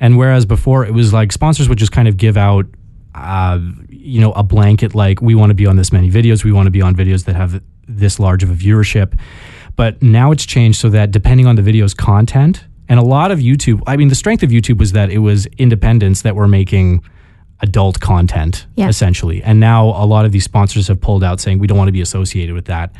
And 0.00 0.16
whereas 0.18 0.44
before 0.46 0.84
it 0.84 0.92
was 0.92 1.12
like 1.12 1.32
sponsors 1.32 1.68
would 1.68 1.78
just 1.78 1.92
kind 1.92 2.08
of 2.08 2.16
give 2.16 2.36
out, 2.36 2.66
uh, 3.14 3.58
you 3.88 4.20
know, 4.20 4.32
a 4.32 4.42
blanket 4.42 4.94
like 4.94 5.20
we 5.20 5.34
want 5.34 5.50
to 5.50 5.54
be 5.54 5.66
on 5.66 5.76
this 5.76 5.92
many 5.92 6.10
videos, 6.10 6.44
we 6.44 6.52
want 6.52 6.66
to 6.66 6.70
be 6.70 6.82
on 6.82 6.94
videos 6.94 7.24
that 7.24 7.34
have 7.34 7.60
this 7.88 8.20
large 8.20 8.42
of 8.42 8.50
a 8.50 8.54
viewership. 8.54 9.18
But 9.78 10.02
now 10.02 10.32
it's 10.32 10.44
changed 10.44 10.80
so 10.80 10.88
that 10.90 11.12
depending 11.12 11.46
on 11.46 11.54
the 11.54 11.62
video's 11.62 11.94
content, 11.94 12.64
and 12.88 12.98
a 12.98 13.02
lot 13.02 13.30
of 13.30 13.38
YouTube, 13.38 13.80
I 13.86 13.96
mean, 13.96 14.08
the 14.08 14.16
strength 14.16 14.42
of 14.42 14.50
YouTube 14.50 14.78
was 14.78 14.90
that 14.92 15.08
it 15.10 15.18
was 15.18 15.46
independents 15.56 16.22
that 16.22 16.34
were 16.34 16.48
making 16.48 17.02
adult 17.60 18.00
content 18.00 18.66
Yeah. 18.74 18.88
essentially. 18.88 19.40
And 19.42 19.60
now 19.60 19.86
a 19.90 20.04
lot 20.04 20.24
of 20.24 20.32
these 20.32 20.42
sponsors 20.42 20.88
have 20.88 21.00
pulled 21.00 21.22
out 21.22 21.38
saying 21.40 21.60
we 21.60 21.68
don't 21.68 21.78
want 21.78 21.86
to 21.88 21.92
be 21.92 22.00
associated 22.00 22.54
with 22.56 22.64
that. 22.64 22.90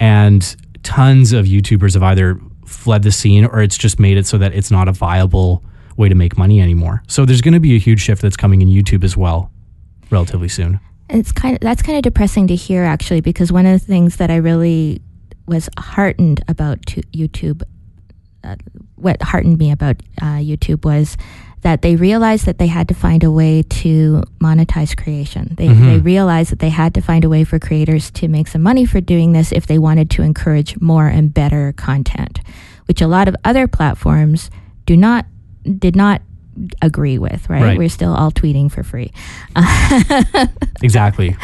And 0.00 0.56
tons 0.82 1.32
of 1.34 1.44
YouTubers 1.44 1.92
have 1.94 2.02
either 2.02 2.40
fled 2.66 3.02
the 3.02 3.12
scene 3.12 3.44
or 3.44 3.60
it's 3.60 3.76
just 3.76 4.00
made 4.00 4.16
it 4.16 4.26
so 4.26 4.38
that 4.38 4.54
it's 4.54 4.70
not 4.70 4.88
a 4.88 4.92
viable 4.92 5.62
way 5.98 6.08
to 6.08 6.14
make 6.14 6.38
money 6.38 6.60
anymore. 6.62 7.02
So 7.08 7.26
there's 7.26 7.42
going 7.42 7.54
to 7.54 7.60
be 7.60 7.74
a 7.76 7.78
huge 7.78 8.00
shift 8.00 8.22
that's 8.22 8.36
coming 8.38 8.62
in 8.62 8.68
YouTube 8.68 9.04
as 9.04 9.16
well 9.18 9.50
relatively 10.10 10.48
soon. 10.48 10.80
It's 11.10 11.30
kind 11.32 11.56
of 11.56 11.60
that's 11.60 11.82
kind 11.82 11.96
of 11.98 12.02
depressing 12.02 12.46
to 12.46 12.54
hear 12.54 12.84
actually 12.84 13.20
because 13.20 13.52
one 13.52 13.66
of 13.66 13.78
the 13.80 13.86
things 13.86 14.16
that 14.16 14.30
I 14.30 14.36
really 14.36 15.02
was 15.46 15.68
heartened 15.78 16.42
about 16.48 16.80
YouTube, 17.12 17.62
uh, 18.44 18.56
what 18.96 19.20
heartened 19.22 19.58
me 19.58 19.70
about 19.70 19.96
uh, 20.20 20.36
YouTube 20.38 20.84
was 20.84 21.16
that 21.62 21.82
they 21.82 21.94
realized 21.94 22.44
that 22.46 22.58
they 22.58 22.66
had 22.66 22.88
to 22.88 22.94
find 22.94 23.22
a 23.22 23.30
way 23.30 23.62
to 23.62 24.22
monetize 24.40 24.96
creation. 24.96 25.54
They 25.56 25.68
Mhm. 25.68 25.80
they 25.84 25.98
realized 25.98 26.50
that 26.50 26.58
they 26.58 26.70
had 26.70 26.92
to 26.94 27.00
find 27.00 27.24
a 27.24 27.28
way 27.28 27.44
for 27.44 27.58
creators 27.60 28.10
to 28.12 28.26
make 28.26 28.48
some 28.48 28.62
money 28.62 28.84
for 28.84 29.00
doing 29.00 29.32
this 29.32 29.52
if 29.52 29.66
they 29.66 29.78
wanted 29.78 30.10
to 30.10 30.22
encourage 30.22 30.80
more 30.80 31.06
and 31.06 31.32
better 31.32 31.72
content, 31.76 32.40
which 32.86 33.00
a 33.00 33.06
lot 33.06 33.28
of 33.28 33.36
other 33.44 33.68
platforms 33.68 34.50
do 34.86 34.96
not 34.96 35.26
did 35.78 35.94
not 35.94 36.20
agree 36.80 37.18
with. 37.18 37.48
Right? 37.48 37.62
Right. 37.62 37.78
We're 37.78 37.88
still 37.88 38.14
all 38.14 38.30
tweeting 38.30 38.70
for 38.70 38.82
free. 38.82 39.12
Exactly. 40.82 41.36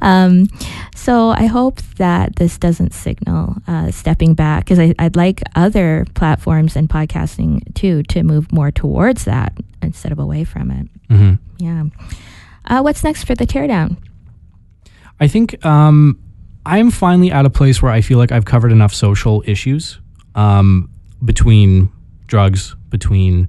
Um, 0.00 0.48
so 0.94 1.28
I 1.30 1.44
hope 1.46 1.82
that 1.98 2.36
this 2.36 2.56
doesn't 2.58 2.94
signal 2.94 3.56
uh, 3.66 3.90
stepping 3.90 4.32
back 4.34 4.64
because 4.64 4.78
I'd 4.98 5.14
like 5.14 5.42
other 5.54 6.06
platforms 6.14 6.74
and 6.74 6.88
podcasting 6.88 7.74
too 7.74 8.02
to 8.04 8.22
move 8.22 8.50
more 8.50 8.70
towards 8.70 9.24
that 9.24 9.52
instead 9.82 10.10
of 10.10 10.18
away 10.18 10.44
from 10.44 10.70
it. 10.70 10.88
hmm 11.10 11.32
Yeah. 11.58 11.84
Uh, 12.64 12.80
what's 12.80 13.04
next 13.04 13.24
for 13.24 13.34
the 13.34 13.46
teardown? 13.46 13.96
I 15.20 15.28
think 15.28 15.64
um, 15.66 16.18
I'm 16.64 16.90
finally 16.90 17.30
at 17.30 17.44
a 17.44 17.50
place 17.50 17.82
where 17.82 17.92
I 17.92 18.00
feel 18.00 18.16
like 18.18 18.32
I've 18.32 18.44
covered 18.46 18.72
enough 18.72 18.94
social 18.94 19.42
issues 19.46 19.98
um, 20.34 20.88
between 21.24 21.90
drugs, 22.26 22.74
between 22.88 23.48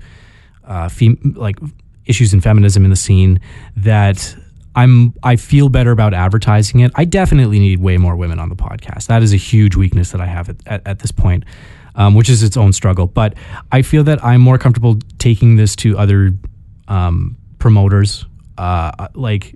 uh, 0.69 0.87
fem- 0.87 1.33
like 1.35 1.57
issues 2.05 2.33
in 2.33 2.39
feminism 2.41 2.83
in 2.85 2.89
the 2.89 2.95
scene 2.95 3.39
that 3.75 4.35
I'm 4.75 5.13
I 5.23 5.35
feel 5.35 5.69
better 5.69 5.91
about 5.91 6.13
advertising 6.13 6.79
it. 6.79 6.91
I 6.95 7.05
definitely 7.05 7.59
need 7.59 7.79
way 7.79 7.97
more 7.97 8.15
women 8.15 8.39
on 8.39 8.49
the 8.49 8.55
podcast. 8.55 9.07
That 9.07 9.23
is 9.23 9.33
a 9.33 9.37
huge 9.37 9.75
weakness 9.75 10.11
that 10.11 10.21
I 10.21 10.25
have 10.25 10.49
at, 10.49 10.55
at, 10.67 10.87
at 10.87 10.99
this 10.99 11.11
point, 11.11 11.43
um, 11.95 12.13
which 12.13 12.29
is 12.29 12.43
its 12.43 12.55
own 12.55 12.71
struggle. 12.71 13.07
But 13.07 13.33
I 13.71 13.81
feel 13.81 14.03
that 14.05 14.23
I'm 14.23 14.41
more 14.41 14.57
comfortable 14.57 14.99
taking 15.17 15.55
this 15.55 15.75
to 15.77 15.97
other 15.97 16.31
um, 16.87 17.35
promoters, 17.57 18.25
uh, 18.57 19.07
like 19.15 19.53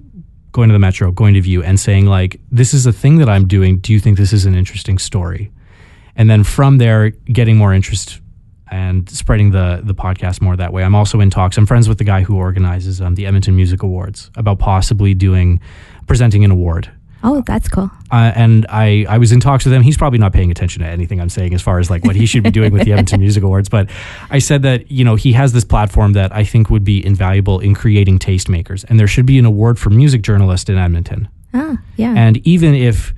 going 0.51 0.69
to 0.69 0.73
the 0.73 0.79
Metro, 0.79 1.11
going 1.11 1.35
to 1.35 1.41
Vue, 1.41 1.63
and 1.63 1.79
saying 1.79 2.07
like, 2.07 2.41
"This 2.51 2.73
is 2.73 2.85
a 2.85 2.91
thing 2.91 3.17
that 3.17 3.29
I'm 3.29 3.47
doing. 3.47 3.77
Do 3.77 3.93
you 3.93 3.99
think 3.99 4.17
this 4.17 4.33
is 4.33 4.45
an 4.45 4.55
interesting 4.55 4.97
story?" 4.97 5.51
And 6.15 6.29
then 6.29 6.43
from 6.43 6.79
there, 6.79 7.11
getting 7.11 7.55
more 7.55 7.73
interest 7.73 8.19
and 8.73 9.07
spreading 9.07 9.51
the 9.51 9.81
the 9.83 9.93
podcast 9.93 10.41
more 10.41 10.55
that 10.57 10.73
way. 10.73 10.83
I'm 10.83 10.95
also 10.95 11.19
in 11.19 11.29
talks. 11.29 11.57
I'm 11.57 11.67
friends 11.67 11.87
with 11.87 11.99
the 11.99 12.03
guy 12.03 12.23
who 12.23 12.37
organizes 12.37 13.01
um, 13.01 13.13
the 13.13 13.27
Edmonton 13.27 13.55
Music 13.55 13.83
Awards 13.83 14.31
about 14.35 14.57
possibly 14.57 15.13
doing 15.13 15.61
presenting 16.07 16.43
an 16.43 16.49
award. 16.49 16.91
Oh, 17.25 17.41
that's 17.45 17.69
cool. 17.69 17.89
Uh, 18.11 18.33
and 18.35 18.65
I, 18.67 19.05
I 19.07 19.17
was 19.17 19.31
in 19.31 19.39
talks 19.39 19.63
with 19.63 19.73
him. 19.73 19.81
He's 19.81 19.95
probably 19.95 20.19
not 20.19 20.33
paying 20.33 20.51
attention 20.51 20.81
to 20.83 20.89
anything 20.89 21.21
I'm 21.21 21.29
saying 21.29 21.53
as 21.53 21.61
far 21.61 21.79
as 21.79 21.89
like 21.89 22.03
what 22.03 22.17
he 22.17 22.25
should 22.25 22.43
be 22.43 22.51
doing 22.51 22.73
with 22.73 22.83
the 22.83 22.91
Edmonton 22.91 23.19
Music 23.21 23.43
Awards. 23.43 23.69
But 23.69 23.89
I 24.29 24.39
said 24.39 24.63
that, 24.63 24.91
you 24.91 25.05
know, 25.05 25.15
he 25.15 25.31
has 25.31 25.53
this 25.53 25.63
platform 25.63 26.13
that 26.13 26.35
I 26.35 26.43
think 26.43 26.69
would 26.69 26.83
be 26.83 27.05
invaluable 27.05 27.61
in 27.61 27.75
creating 27.75 28.19
tastemakers. 28.19 28.83
And 28.89 28.99
there 28.99 29.07
should 29.07 29.25
be 29.25 29.39
an 29.39 29.45
award 29.45 29.79
for 29.79 29.89
music 29.89 30.21
journalists 30.21 30.69
in 30.69 30.77
Edmonton. 30.77 31.29
Ah, 31.53 31.77
yeah. 31.95 32.13
And 32.13 32.45
even 32.45 32.75
if, 32.75 33.13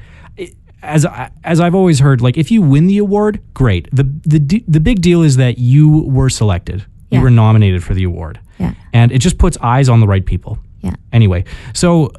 as 0.86 1.06
as 1.44 1.60
I've 1.60 1.76
always 1.76 2.00
heard, 2.00 2.22
like 2.22 2.38
if 2.38 2.52
you 2.52 2.62
win 2.62 2.88
the 2.88 2.98
award, 3.00 3.42
great. 3.54 3.90
the 3.92 4.04
the 4.04 4.64
The 4.68 4.80
big 4.80 5.02
deal 5.02 5.24
is 5.24 5.38
that 5.38 5.58
you 5.58 6.04
were 6.04 6.30
selected. 6.30 6.86
Yeah. 7.10 7.20
You 7.20 7.24
were 7.24 7.32
nominated 7.32 7.84
for 7.84 7.94
the 7.94 8.04
award, 8.04 8.40
yeah. 8.58 8.74
and 8.92 9.12
it 9.12 9.20
just 9.20 9.38
puts 9.38 9.58
eyes 9.62 9.90
on 9.90 10.00
the 10.00 10.08
right 10.08 10.26
people. 10.26 10.58
Yeah. 10.82 10.96
Anyway, 11.14 11.46
so 11.74 12.12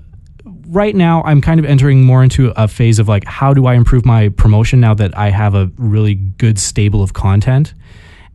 right 0.68 0.94
now 0.94 1.22
I'm 1.24 1.40
kind 1.40 1.58
of 1.60 1.66
entering 1.66 2.04
more 2.04 2.22
into 2.22 2.52
a 2.56 2.68
phase 2.68 2.98
of 2.98 3.08
like, 3.08 3.24
how 3.24 3.52
do 3.52 3.66
I 3.66 3.74
improve 3.74 4.04
my 4.04 4.28
promotion 4.30 4.80
now 4.80 4.94
that 4.94 5.16
I 5.16 5.30
have 5.30 5.54
a 5.54 5.70
really 5.76 6.14
good 6.14 6.58
stable 6.58 7.02
of 7.02 7.12
content? 7.12 7.74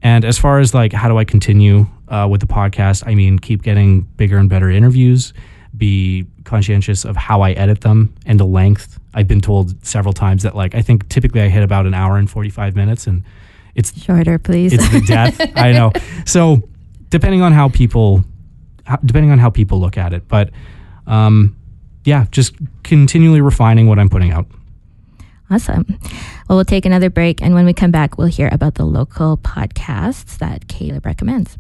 And 0.01 0.25
as 0.25 0.37
far 0.37 0.59
as 0.59 0.73
like, 0.73 0.93
how 0.93 1.07
do 1.07 1.17
I 1.17 1.25
continue 1.25 1.87
uh, 2.07 2.27
with 2.29 2.41
the 2.41 2.47
podcast? 2.47 3.03
I 3.05 3.15
mean, 3.15 3.39
keep 3.39 3.61
getting 3.61 4.01
bigger 4.17 4.37
and 4.37 4.49
better 4.49 4.69
interviews, 4.69 5.33
be 5.75 6.25
conscientious 6.43 7.05
of 7.05 7.15
how 7.15 7.41
I 7.41 7.51
edit 7.51 7.81
them 7.81 8.13
and 8.25 8.39
the 8.39 8.45
length. 8.45 8.99
I've 9.13 9.27
been 9.27 9.41
told 9.41 9.85
several 9.85 10.13
times 10.13 10.43
that 10.43 10.55
like 10.55 10.75
I 10.75 10.81
think 10.81 11.07
typically 11.09 11.41
I 11.41 11.47
hit 11.49 11.63
about 11.63 11.85
an 11.85 11.93
hour 11.93 12.17
and 12.17 12.29
45 12.29 12.75
minutes 12.75 13.07
and 13.07 13.23
it's 13.73 13.97
Shorter, 14.01 14.37
please. 14.37 14.73
it's 14.73 14.89
the 14.89 15.01
death. 15.07 15.39
I 15.55 15.71
know. 15.71 15.91
So 16.25 16.61
depending 17.09 17.41
on 17.41 17.53
how 17.53 17.69
people 17.69 18.23
depending 19.05 19.31
on 19.31 19.39
how 19.39 19.49
people 19.49 19.79
look 19.79 19.97
at 19.97 20.13
it, 20.13 20.27
but 20.27 20.49
um 21.07 21.55
yeah, 22.03 22.25
just 22.31 22.55
continually 22.83 23.41
refining 23.41 23.87
what 23.87 23.99
I'm 23.99 24.09
putting 24.09 24.31
out. 24.31 24.47
Awesome. 25.49 25.85
Well, 26.47 26.57
we'll 26.57 26.65
take 26.65 26.85
another 26.85 27.09
break, 27.09 27.41
and 27.41 27.53
when 27.53 27.65
we 27.65 27.73
come 27.73 27.91
back, 27.91 28.17
we'll 28.17 28.27
hear 28.27 28.49
about 28.51 28.75
the 28.75 28.85
local 28.85 29.37
podcasts 29.37 30.37
that 30.37 30.67
Caleb 30.69 31.05
recommends. 31.05 31.57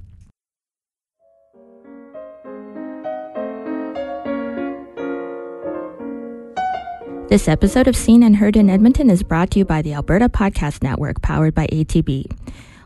This 7.31 7.47
episode 7.47 7.87
of 7.87 7.95
Seen 7.95 8.23
and 8.23 8.35
Heard 8.35 8.57
in 8.57 8.69
Edmonton 8.69 9.09
is 9.09 9.23
brought 9.23 9.51
to 9.51 9.59
you 9.59 9.63
by 9.63 9.81
the 9.81 9.93
Alberta 9.93 10.27
Podcast 10.27 10.83
Network, 10.83 11.21
powered 11.21 11.55
by 11.55 11.65
ATB. 11.67 12.29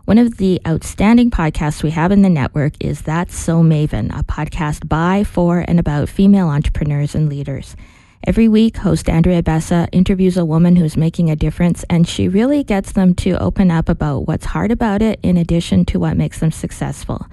One 0.03 0.19
of 0.19 0.37
the 0.37 0.61
outstanding 0.67 1.31
podcasts 1.31 1.81
we 1.81 1.89
have 1.89 2.11
in 2.11 2.21
the 2.21 2.29
network 2.29 2.73
is 2.79 3.01
That's 3.01 3.35
So 3.35 3.63
Maven, 3.63 4.15
a 4.15 4.23
podcast 4.23 4.87
by, 4.87 5.23
for, 5.23 5.65
and 5.67 5.79
about 5.79 6.09
female 6.09 6.49
entrepreneurs 6.49 7.15
and 7.15 7.27
leaders. 7.27 7.75
Every 8.27 8.47
week, 8.47 8.77
host 8.77 9.09
Andrea 9.09 9.41
Bessa 9.41 9.89
interviews 9.91 10.37
a 10.37 10.45
woman 10.45 10.75
who's 10.75 10.95
making 10.95 11.31
a 11.31 11.35
difference, 11.35 11.83
and 11.89 12.07
she 12.07 12.27
really 12.27 12.63
gets 12.63 12.91
them 12.91 13.15
to 13.15 13.41
open 13.41 13.71
up 13.71 13.89
about 13.89 14.27
what's 14.27 14.45
hard 14.45 14.69
about 14.69 15.01
it 15.01 15.19
in 15.23 15.37
addition 15.37 15.85
to 15.85 15.99
what 15.99 16.17
makes 16.17 16.39
them 16.39 16.51
successful. 16.51 17.25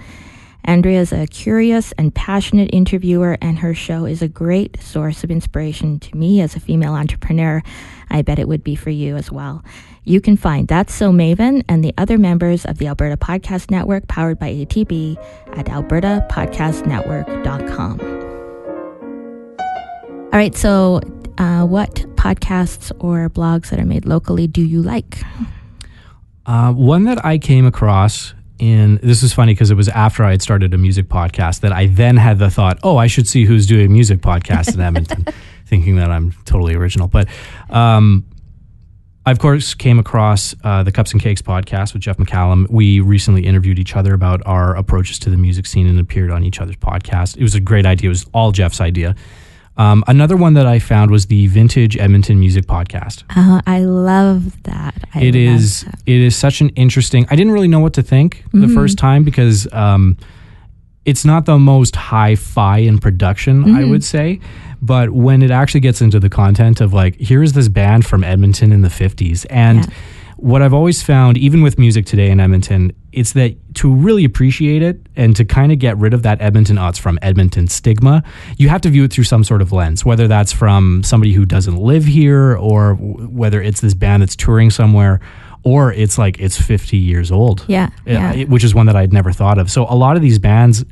Andrea 0.65 1.01
is 1.01 1.13
a 1.13 1.27
curious 1.27 1.91
and 1.93 2.15
passionate 2.15 2.71
interviewer, 2.73 3.37
and 3.41 3.59
her 3.59 3.75
show 3.75 4.05
is 4.05 4.23
a 4.23 4.29
great 4.29 4.81
source 4.81 5.25
of 5.25 5.31
inspiration 5.31 5.99
to 6.01 6.17
me 6.17 6.41
as 6.41 6.55
a 6.55 6.61
female 6.61 6.95
entrepreneur. 6.95 7.63
I 8.11 8.23
bet 8.23 8.39
it 8.39 8.47
would 8.47 8.63
be 8.63 8.77
for 8.77 8.91
you 8.91 9.17
as 9.17 9.33
well. 9.33 9.65
You 10.05 10.21
can 10.21 10.37
find 10.37 10.69
That's 10.69 10.95
So 10.95 11.11
Maven 11.11 11.65
and 11.69 11.85
the 11.85 11.93
other 11.99 12.19
members 12.19 12.65
of 12.65 12.79
the 12.79 12.87
Alberta 12.87 13.17
Podcast 13.17 13.71
Network 13.71 14.07
powered 14.09 14.39
by 14.39 14.53
ATB 14.53 15.17
at 15.57 15.67
albertapodcastnetwork.com. 15.67 18.01
All 20.33 20.39
right, 20.39 20.57
so 20.57 21.01
uh, 21.39 21.67
what 21.67 21.95
podcasts 22.17 22.93
or 23.01 23.29
blogs 23.29 23.69
that 23.71 23.79
are 23.79 23.85
made 23.85 24.07
locally 24.07 24.47
do 24.47 24.63
you 24.63 24.83
like? 24.83 25.19
Uh, 26.47 26.73
one 26.73 27.05
that 27.05 27.25
I 27.25 27.39
came 27.39 27.67
across 27.67 28.35
in 28.59 29.01
this 29.03 29.23
is 29.23 29.33
funny 29.33 29.55
because 29.55 29.71
it 29.71 29.75
was 29.75 29.89
after 29.89 30.25
I 30.25 30.33
had 30.33 30.43
started 30.43 30.73
a 30.75 30.79
music 30.79 31.09
podcast 31.09 31.61
that 31.61 31.73
I 31.73 31.87
then 31.87 32.17
had 32.17 32.39
the 32.39 32.51
thought, 32.51 32.79
oh, 32.83 32.97
I 32.97 33.07
should 33.07 33.27
see 33.27 33.45
who's 33.45 33.67
doing 33.67 33.93
music 33.93 34.21
podcasts 34.21 34.75
in 34.75 34.81
Edmonton, 34.89 35.27
thinking 35.67 35.97
that 35.97 36.11
I'm 36.11 36.33
totally 36.45 36.75
original. 36.75 37.09
But 37.09 37.29
um, 37.71 38.25
I, 39.25 39.31
of 39.31 39.39
course, 39.39 39.75
came 39.75 39.99
across 39.99 40.55
uh, 40.65 40.83
the 40.83 40.91
Cups 40.91 41.13
and 41.13 41.21
Cakes 41.21 41.43
podcast 41.43 41.93
with 41.93 42.03
Jeff 42.03 42.17
McCallum. 42.17 42.69
We 42.71 43.01
recently 43.01 43.47
interviewed 43.47 43.79
each 43.79 43.95
other 43.95 44.15
about 44.15 44.43
our 44.47 44.77
approaches 44.77 45.19
to 45.21 45.31
the 45.31 45.37
music 45.37 45.67
scene 45.67 45.87
and 45.87 46.01
appeared 46.01 46.31
on 46.31 46.43
each 46.43 46.61
other's 46.61 46.77
podcast. 46.77 47.37
It 47.37 47.43
was 47.43 47.55
a 47.55 47.61
great 47.61 47.87
idea. 47.87 48.09
It 48.09 48.11
was 48.11 48.27
all 48.35 48.51
Jeff's 48.53 48.81
idea. 48.81 49.15
Um, 49.77 50.05
another 50.07 50.37
one 50.37 50.55
that 50.55 50.67
I 50.67 50.79
found 50.79 51.11
was 51.11 51.27
the 51.27 51.47
Vintage 51.47 51.97
Edmonton 51.97 52.39
Music 52.39 52.67
Podcast. 52.67 53.23
Uh, 53.35 53.63
I 53.67 53.81
love 53.81 54.63
that. 54.65 54.95
I 55.15 55.21
It 55.23 55.35
love 55.35 55.57
is 55.57 55.81
that. 55.83 55.99
it 56.07 56.21
is 56.21 56.37
such 56.37 56.61
an 56.61 56.69
interesting. 56.71 57.27
I 57.31 57.37
didn't 57.37 57.53
really 57.53 57.69
know 57.69 57.81
what 57.81 57.95
to 57.95 58.03
think 58.03 58.45
the 58.53 58.67
Mhm. 58.67 58.75
first 58.75 58.99
time 58.99 59.25
because 59.25 59.67
um, 59.73 60.17
it's 61.07 61.25
not 61.25 61.47
the 61.47 61.59
most 61.59 61.97
hi-fi 61.97 62.79
in 62.79 62.99
production, 62.99 63.65
I 63.75 63.83
Mhm. 63.83 63.91
would 63.91 64.05
say. 64.05 64.41
But 64.83 65.11
when 65.11 65.43
it 65.43 65.51
actually 65.51 65.81
gets 65.81 66.03
into 66.03 66.21
the 66.21 66.29
content 66.29 66.81
of 66.81 66.93
like, 66.93 67.19
here 67.19 67.43
is 67.43 67.55
this 67.55 67.69
band 67.69 68.05
from 68.05 68.25
Edmonton 68.25 68.73
in 68.73 68.83
the 68.83 68.91
'50s, 68.91 69.47
and 69.47 69.79
Yeah. 69.79 69.87
What 70.43 70.61
I've 70.61 70.75
always 70.75 71.03
found, 71.05 71.39
even 71.39 71.63
with 71.63 71.79
music 71.79 72.05
today 72.05 72.29
in 72.29 72.41
Edmonton, 72.41 72.93
it's 73.13 73.33
that 73.35 73.55
to 73.77 73.95
really 73.95 74.25
appreciate 74.25 74.83
it 74.83 75.01
and 75.15 75.37
to 75.37 75.45
kind 75.45 75.71
of 75.71 75.79
get 75.79 75.97
rid 75.99 76.13
of 76.15 76.25
that 76.25 76.41
Edmonton 76.43 76.79
odds 76.79 76.99
from 76.99 77.17
Edmonton 77.23 77.69
stigma, 77.69 78.25
you 78.59 78.69
have 78.69 78.81
to 78.81 78.91
view 78.91 79.05
it 79.05 79.13
through 79.13 79.23
some 79.25 79.45
sort 79.45 79.63
of 79.63 79.71
lens, 79.71 80.05
whether 80.05 80.27
that's 80.27 80.53
from 80.53 81.03
somebody 81.05 81.33
who 81.33 81.47
doesn't 81.47 81.77
live 81.77 82.05
here 82.05 82.57
or 82.57 82.95
w- 82.95 83.29
whether 83.29 83.63
it's 83.63 83.81
this 83.83 83.95
band 83.95 84.21
that's 84.23 84.35
touring 84.35 84.71
somewhere 84.71 85.21
or 85.63 85.93
it's 85.93 86.19
like 86.19 86.41
it's 86.41 86.61
50 86.61 86.97
years 86.97 87.31
old. 87.31 87.65
Yeah, 87.69 87.87
uh, 87.87 87.89
Yeah, 88.07 88.33
yeah. 88.33 88.45
which 88.47 88.65
is 88.65 88.75
one 88.75 88.87
that 88.87 88.97
I'd 88.97 89.13
never 89.13 89.31
thought 89.31 89.59
of. 89.59 89.71
So 89.71 89.85
a 89.89 89.95
lot 89.95 90.17
of 90.17 90.23
these 90.23 90.41
bands 90.41 90.85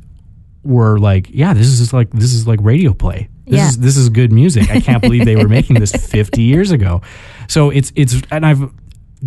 were 0.63 0.97
like, 0.97 1.27
yeah, 1.29 1.53
this 1.53 1.67
is 1.67 1.79
just 1.79 1.91
like 1.91 2.09
this 2.11 2.31
is 2.33 2.47
like 2.47 2.59
radio 2.61 2.93
play. 2.93 3.27
This 3.47 3.55
Yeah. 3.57 3.67
is 3.67 3.77
this 3.79 3.97
is 3.97 4.07
good 4.09 4.31
music. 4.31 4.69
I 4.71 4.79
can't 4.79 5.01
believe 5.01 5.25
they 5.25 5.35
were 5.35 5.49
making 5.49 5.79
this 5.79 5.91
50 6.09 6.41
years 6.41 6.71
ago. 6.71 7.01
So 7.49 7.69
it's 7.69 7.91
it's 7.95 8.15
and 8.31 8.45
I've 8.45 8.71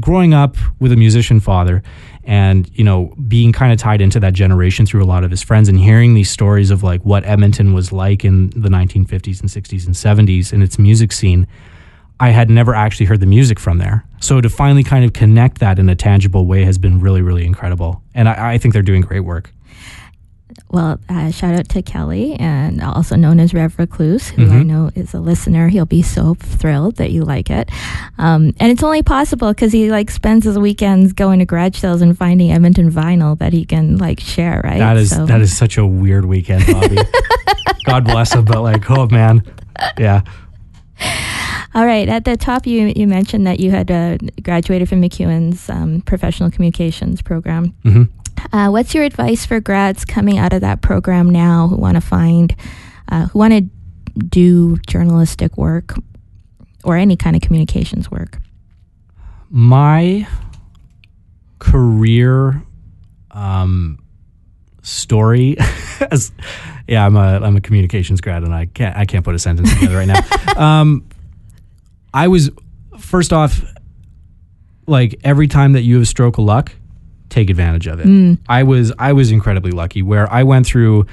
growing 0.01 0.35
up 0.35 0.57
with 0.81 0.93
a 0.93 0.97
musician 0.97 1.41
father 1.41 1.83
and 2.25 2.71
you 2.77 2.83
know 2.83 3.15
being 3.29 3.53
kind 3.53 3.73
of 3.73 3.79
tied 3.79 4.01
into 4.01 4.19
that 4.19 4.33
generation 4.33 4.87
through 4.87 5.03
a 5.03 5.07
lot 5.07 5.25
of 5.25 5.31
his 5.31 5.43
friends 5.43 5.69
and 5.69 5.79
hearing 5.79 6.15
these 6.15 6.31
stories 6.31 6.71
of 6.71 6.83
like 6.83 7.03
what 7.03 7.25
Edmonton 7.25 7.73
was 7.73 7.93
like 7.93 8.25
in 8.25 8.51
the 8.51 8.69
1950s 8.69 9.41
and 9.41 9.51
60s 9.51 9.87
and 9.87 9.95
70s 9.95 10.53
in 10.53 10.63
its 10.63 10.79
music 10.79 11.13
scene 11.13 11.47
I 12.21 12.31
had 12.31 12.49
never 12.49 12.75
actually 12.75 13.07
heard 13.07 13.21
the 13.21 13.27
music 13.27 13.59
from 13.59 13.79
there. 13.79 14.05
So 14.21 14.41
to 14.41 14.49
finally 14.49 14.85
kind 14.85 15.05
of 15.05 15.13
connect 15.13 15.59
that 15.59 15.79
in 15.79 15.89
a 15.89 15.97
tangible 15.97 16.47
way 16.47 16.65
has 16.65 16.79
been 16.79 17.01
really, 17.01 17.23
really 17.23 17.45
incredible. 17.45 18.03
And 18.15 18.29
I, 18.29 18.55
I 18.55 18.59
think 18.59 18.73
they're 18.73 18.83
doing 18.83 19.01
great 19.01 19.21
work. 19.21 19.53
Well, 20.71 20.99
uh, 21.09 21.31
shout 21.31 21.55
out 21.55 21.69
to 21.71 21.83
Kelly, 21.83 22.35
and 22.35 22.83
also 22.83 23.15
known 23.17 23.39
as 23.39 23.55
Rev 23.55 23.79
Recluse, 23.79 24.29
who 24.31 24.43
I 24.45 24.47
Mhm. 24.63 24.67
know 24.67 24.91
is 24.97 25.15
a 25.15 25.21
listener. 25.21 25.69
He'll 25.69 25.87
be 25.87 26.03
so 26.03 26.35
thrilled 26.35 26.97
that 26.97 27.13
you 27.13 27.23
like 27.25 27.49
it, 27.51 27.71
um, 28.19 28.53
and 28.59 28.73
it's 28.73 28.83
only 28.83 29.03
possible 29.03 29.49
because 29.53 29.73
he 29.73 29.91
like 29.91 30.11
spends 30.11 30.45
his 30.45 30.59
weekends 30.59 31.13
going 31.13 31.39
to 31.39 31.45
garage 31.45 31.79
sales 31.79 32.03
and 32.03 32.17
finding 32.19 32.51
Edmonton 32.51 32.91
vinyl 32.91 33.39
that 33.39 33.53
he 33.53 33.65
can 33.65 33.97
like 33.99 34.19
share. 34.21 34.61
Right? 34.65 34.79
That 34.79 34.97
is 34.97 35.11
So- 35.11 35.27
that 35.27 35.41
is 35.41 35.57
such 35.57 35.79
a 35.79 35.87
weird 35.87 36.25
weekend, 36.25 36.67
Bobby. 36.67 36.99
God 37.87 38.05
bless 38.05 38.35
him, 38.35 38.45
but 38.45 38.63
like, 38.63 38.91
oh 38.91 39.07
man, 39.11 39.43
yeah. 39.99 40.23
All 41.75 41.85
right. 41.87 42.09
At 42.09 42.25
the 42.25 42.37
top, 42.37 42.67
you 42.67 42.93
you 42.95 43.07
mentioned 43.07 43.47
that 43.47 43.59
you 43.61 43.71
had 43.73 43.91
uh, 43.91 44.17
graduated 44.43 44.89
from 44.89 45.01
MacEwan's 45.03 45.69
um, 45.69 46.01
professional 46.03 46.51
communications 46.51 47.21
program. 47.23 47.75
hmm 47.83 48.05
Uh, 48.53 48.69
what's 48.69 48.95
your 48.95 49.05
advice 49.05 49.45
for 49.45 49.61
grads 49.61 50.05
coming 50.05 50.39
out 50.39 50.53
of 50.53 50.61
that 50.61 50.81
program 50.81 51.31
now 51.31 51.69
who 51.69 51.77
want 51.77 51.97
to 51.97 52.01
find, 52.01 52.55
uh, 53.11 53.27
who 53.27 53.39
want 53.39 53.53
to 53.53 53.63
do 54.29 54.77
journalistic 54.87 55.57
work 55.57 55.95
or 56.85 56.97
any 56.97 57.17
kind 57.17 57.35
of 57.35 57.43
communications 57.43 58.11
work? 58.11 58.39
My 59.51 60.27
career 61.59 62.63
um, 63.31 63.99
story, 64.83 65.57
as 66.11 66.33
yeah, 66.87 67.05
I'm 67.05 67.17
a 67.17 67.41
I'm 67.41 67.57
a 67.57 67.61
communications 67.61 68.21
grad, 68.21 68.43
and 68.43 68.55
I 68.55 68.67
can't 68.67 68.97
I 68.97 69.05
can't 69.05 69.25
put 69.25 69.35
a 69.35 69.39
sentence 69.39 69.73
together 69.75 69.97
right 69.97 70.09
now. 70.09 70.21
Um, 70.55 71.05
I 72.13 72.29
was 72.29 72.49
first 72.97 73.33
off, 73.33 73.65
like 74.87 75.19
every 75.25 75.49
time 75.49 75.73
that 75.73 75.83
you 75.83 75.95
have 75.95 76.05
a 76.05 76.07
stroke 76.07 76.39
of 76.39 76.45
luck, 76.45 76.73
take 77.35 77.51
advantage 77.51 77.89
of 77.89 77.99
it. 78.01 78.07
Mm. 78.07 78.39
I 78.49 78.63
was 78.63 78.93
I 78.99 79.13
was 79.13 79.33
incredibly 79.33 79.73
lucky 79.73 80.03
where 80.03 80.33
I 80.33 80.45
went 80.45 80.67
through 80.67 81.07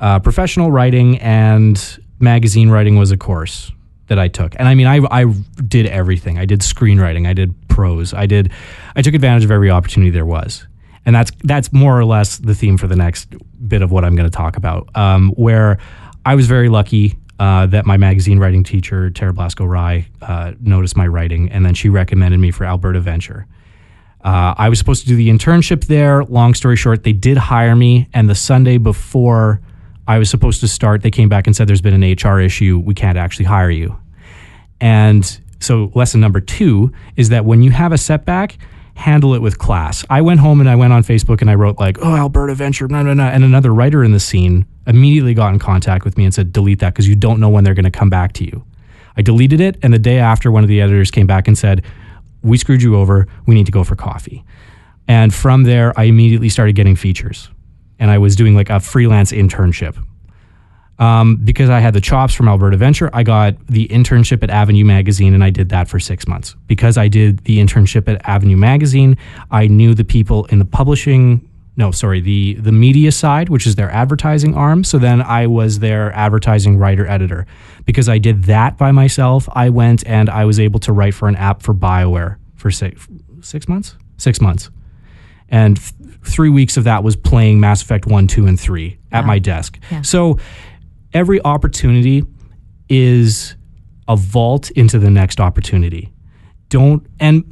uh, 0.00 0.18
professional 0.18 0.70
writing 0.72 1.18
and 1.18 1.98
magazine 2.18 2.70
writing 2.70 2.98
was 2.98 3.12
a 3.12 3.16
course 3.16 3.70
that 4.08 4.18
I 4.18 4.26
took. 4.26 4.54
And 4.58 4.66
I 4.66 4.74
mean 4.74 4.88
I 4.88 4.98
I 5.10 5.24
did 5.66 5.86
everything. 5.86 6.38
I 6.38 6.44
did 6.44 6.60
screenwriting, 6.60 7.28
I 7.28 7.32
did 7.32 7.54
prose, 7.68 8.12
I 8.12 8.26
did 8.26 8.50
I 8.96 9.02
took 9.02 9.14
advantage 9.14 9.44
of 9.44 9.52
every 9.52 9.70
opportunity 9.70 10.10
there 10.10 10.26
was. 10.26 10.66
And 11.06 11.14
that's 11.14 11.30
that's 11.44 11.72
more 11.72 11.98
or 11.98 12.04
less 12.04 12.38
the 12.38 12.54
theme 12.54 12.76
for 12.76 12.88
the 12.88 12.96
next 12.96 13.32
bit 13.66 13.80
of 13.80 13.92
what 13.92 14.04
I'm 14.04 14.16
going 14.16 14.28
to 14.28 14.36
talk 14.36 14.56
about. 14.56 14.94
Um, 14.96 15.30
where 15.36 15.78
I 16.26 16.34
was 16.34 16.46
very 16.46 16.68
lucky 16.68 17.16
uh, 17.38 17.66
that 17.66 17.86
my 17.86 17.96
magazine 17.96 18.38
writing 18.38 18.64
teacher 18.64 19.08
Tara 19.08 19.32
Blasco 19.32 19.64
Rye 19.64 20.06
uh, 20.20 20.52
noticed 20.60 20.96
my 20.96 21.06
writing, 21.06 21.50
and 21.50 21.64
then 21.64 21.74
she 21.74 21.88
recommended 21.88 22.38
me 22.38 22.50
for 22.50 22.64
Alberta 22.64 23.00
Venture. 23.00 23.46
Uh, 24.24 24.54
I 24.56 24.68
was 24.68 24.78
supposed 24.78 25.02
to 25.02 25.08
do 25.08 25.16
the 25.16 25.30
internship 25.30 25.86
there. 25.86 26.24
Long 26.24 26.54
story 26.54 26.76
short, 26.76 27.04
they 27.04 27.12
did 27.12 27.36
hire 27.36 27.74
me, 27.74 28.08
and 28.12 28.28
the 28.28 28.34
Sunday 28.34 28.76
before 28.76 29.60
I 30.06 30.18
was 30.18 30.28
supposed 30.28 30.60
to 30.60 30.68
start, 30.68 31.02
they 31.02 31.10
came 31.10 31.28
back 31.28 31.46
and 31.46 31.56
said, 31.56 31.68
"There's 31.68 31.80
been 31.80 31.94
an 31.94 32.04
HR 32.04 32.38
issue. 32.38 32.78
We 32.78 32.94
can't 32.94 33.16
actually 33.16 33.46
hire 33.46 33.70
you." 33.70 33.96
And 34.80 35.40
so, 35.58 35.90
lesson 35.94 36.20
number 36.20 36.40
two 36.40 36.92
is 37.16 37.30
that 37.30 37.44
when 37.44 37.62
you 37.62 37.70
have 37.70 37.92
a 37.92 37.98
setback, 37.98 38.58
handle 38.94 39.34
it 39.34 39.40
with 39.40 39.58
class. 39.58 40.04
I 40.10 40.20
went 40.20 40.40
home 40.40 40.60
and 40.60 40.68
I 40.68 40.76
went 40.76 40.92
on 40.92 41.02
Facebook 41.02 41.40
and 41.40 41.50
I 41.50 41.54
wrote 41.54 41.78
like, 41.78 41.96
"Oh, 42.02 42.14
Alberta 42.14 42.54
Venture," 42.54 42.88
no, 42.88 43.02
no, 43.02 43.14
no, 43.14 43.24
and 43.24 43.42
another 43.42 43.72
writer 43.72 44.04
in 44.04 44.12
the 44.12 44.20
scene 44.20 44.66
immediately 44.86 45.32
got 45.32 45.52
in 45.54 45.58
contact 45.58 46.04
with 46.04 46.18
me 46.18 46.24
and 46.24 46.34
said, 46.34 46.52
"Delete 46.52 46.80
that 46.80 46.92
because 46.92 47.08
you 47.08 47.16
don't 47.16 47.40
know 47.40 47.48
when 47.48 47.64
they're 47.64 47.74
going 47.74 47.84
to 47.84 47.90
come 47.90 48.10
back 48.10 48.34
to 48.34 48.44
you." 48.44 48.64
I 49.16 49.22
deleted 49.22 49.60
it, 49.60 49.78
and 49.82 49.94
the 49.94 49.98
day 49.98 50.18
after, 50.18 50.50
one 50.50 50.62
of 50.62 50.68
the 50.68 50.80
editors 50.80 51.10
came 51.10 51.26
back 51.26 51.48
and 51.48 51.56
said, 51.56 51.82
"We 52.42 52.56
screwed 52.56 52.82
you 52.82 52.96
over. 52.96 53.26
We 53.46 53.54
need 53.54 53.66
to 53.66 53.72
go 53.72 53.84
for 53.84 53.96
coffee." 53.96 54.44
And 55.08 55.34
from 55.34 55.64
there, 55.64 55.98
I 55.98 56.04
immediately 56.04 56.48
started 56.48 56.74
getting 56.74 56.96
features, 56.96 57.50
and 57.98 58.10
I 58.10 58.18
was 58.18 58.36
doing 58.36 58.54
like 58.54 58.70
a 58.70 58.80
freelance 58.80 59.32
internship. 59.32 59.96
Um, 61.00 61.36
because 61.36 61.70
I 61.70 61.80
had 61.80 61.94
the 61.94 62.00
chops 62.00 62.34
from 62.34 62.46
Alberta 62.46 62.76
Venture, 62.76 63.08
I 63.14 63.22
got 63.22 63.54
the 63.68 63.88
internship 63.88 64.42
at 64.42 64.50
Avenue 64.50 64.84
Magazine 64.84 65.32
and 65.32 65.42
I 65.42 65.48
did 65.48 65.70
that 65.70 65.88
for 65.88 65.98
six 65.98 66.28
months. 66.28 66.54
Because 66.66 66.98
I 66.98 67.08
did 67.08 67.38
the 67.44 67.58
internship 67.58 68.06
at 68.06 68.20
Avenue 68.28 68.58
Magazine, 68.58 69.16
I 69.50 69.66
knew 69.66 69.94
the 69.94 70.04
people 70.04 70.44
in 70.46 70.58
the 70.58 70.66
publishing 70.66 71.40
no, 71.76 71.90
sorry, 71.92 72.20
the 72.20 72.54
the 72.54 72.72
media 72.72 73.12
side, 73.12 73.48
which 73.48 73.66
is 73.66 73.76
their 73.76 73.90
advertising 73.90 74.54
arm. 74.54 74.84
So 74.84 74.98
then 74.98 75.22
I 75.22 75.46
was 75.46 75.78
their 75.78 76.12
advertising 76.12 76.76
writer 76.78 77.06
editor. 77.06 77.46
Because 77.86 78.08
I 78.08 78.18
did 78.18 78.44
that 78.44 78.76
by 78.76 78.92
myself, 78.92 79.48
I 79.52 79.70
went 79.70 80.06
and 80.06 80.28
I 80.28 80.44
was 80.44 80.60
able 80.60 80.80
to 80.80 80.92
write 80.92 81.14
for 81.14 81.28
an 81.28 81.36
app 81.36 81.62
for 81.62 81.72
BioWare 81.74 82.36
for 82.56 82.70
six, 82.70 83.08
six 83.40 83.66
months? 83.68 83.96
Six 84.18 84.40
months. 84.40 84.70
And 85.48 85.76
th- 85.78 85.92
three 86.24 86.50
weeks 86.50 86.76
of 86.76 86.84
that 86.84 87.02
was 87.02 87.16
playing 87.16 87.58
Mass 87.60 87.82
Effect 87.82 88.06
1, 88.06 88.26
2, 88.26 88.46
and 88.46 88.60
3 88.60 88.98
at 89.10 89.22
Wow. 89.22 89.26
my 89.26 89.38
desk. 89.38 89.78
Yeah. 89.90 90.02
So 90.02 90.38
every 91.14 91.42
opportunity 91.44 92.22
is 92.88 93.56
a 94.08 94.16
vault 94.16 94.70
into 94.72 94.98
the 94.98 95.10
next 95.10 95.40
opportunity. 95.40 96.12
Don't 96.68 97.06
and 97.18 97.44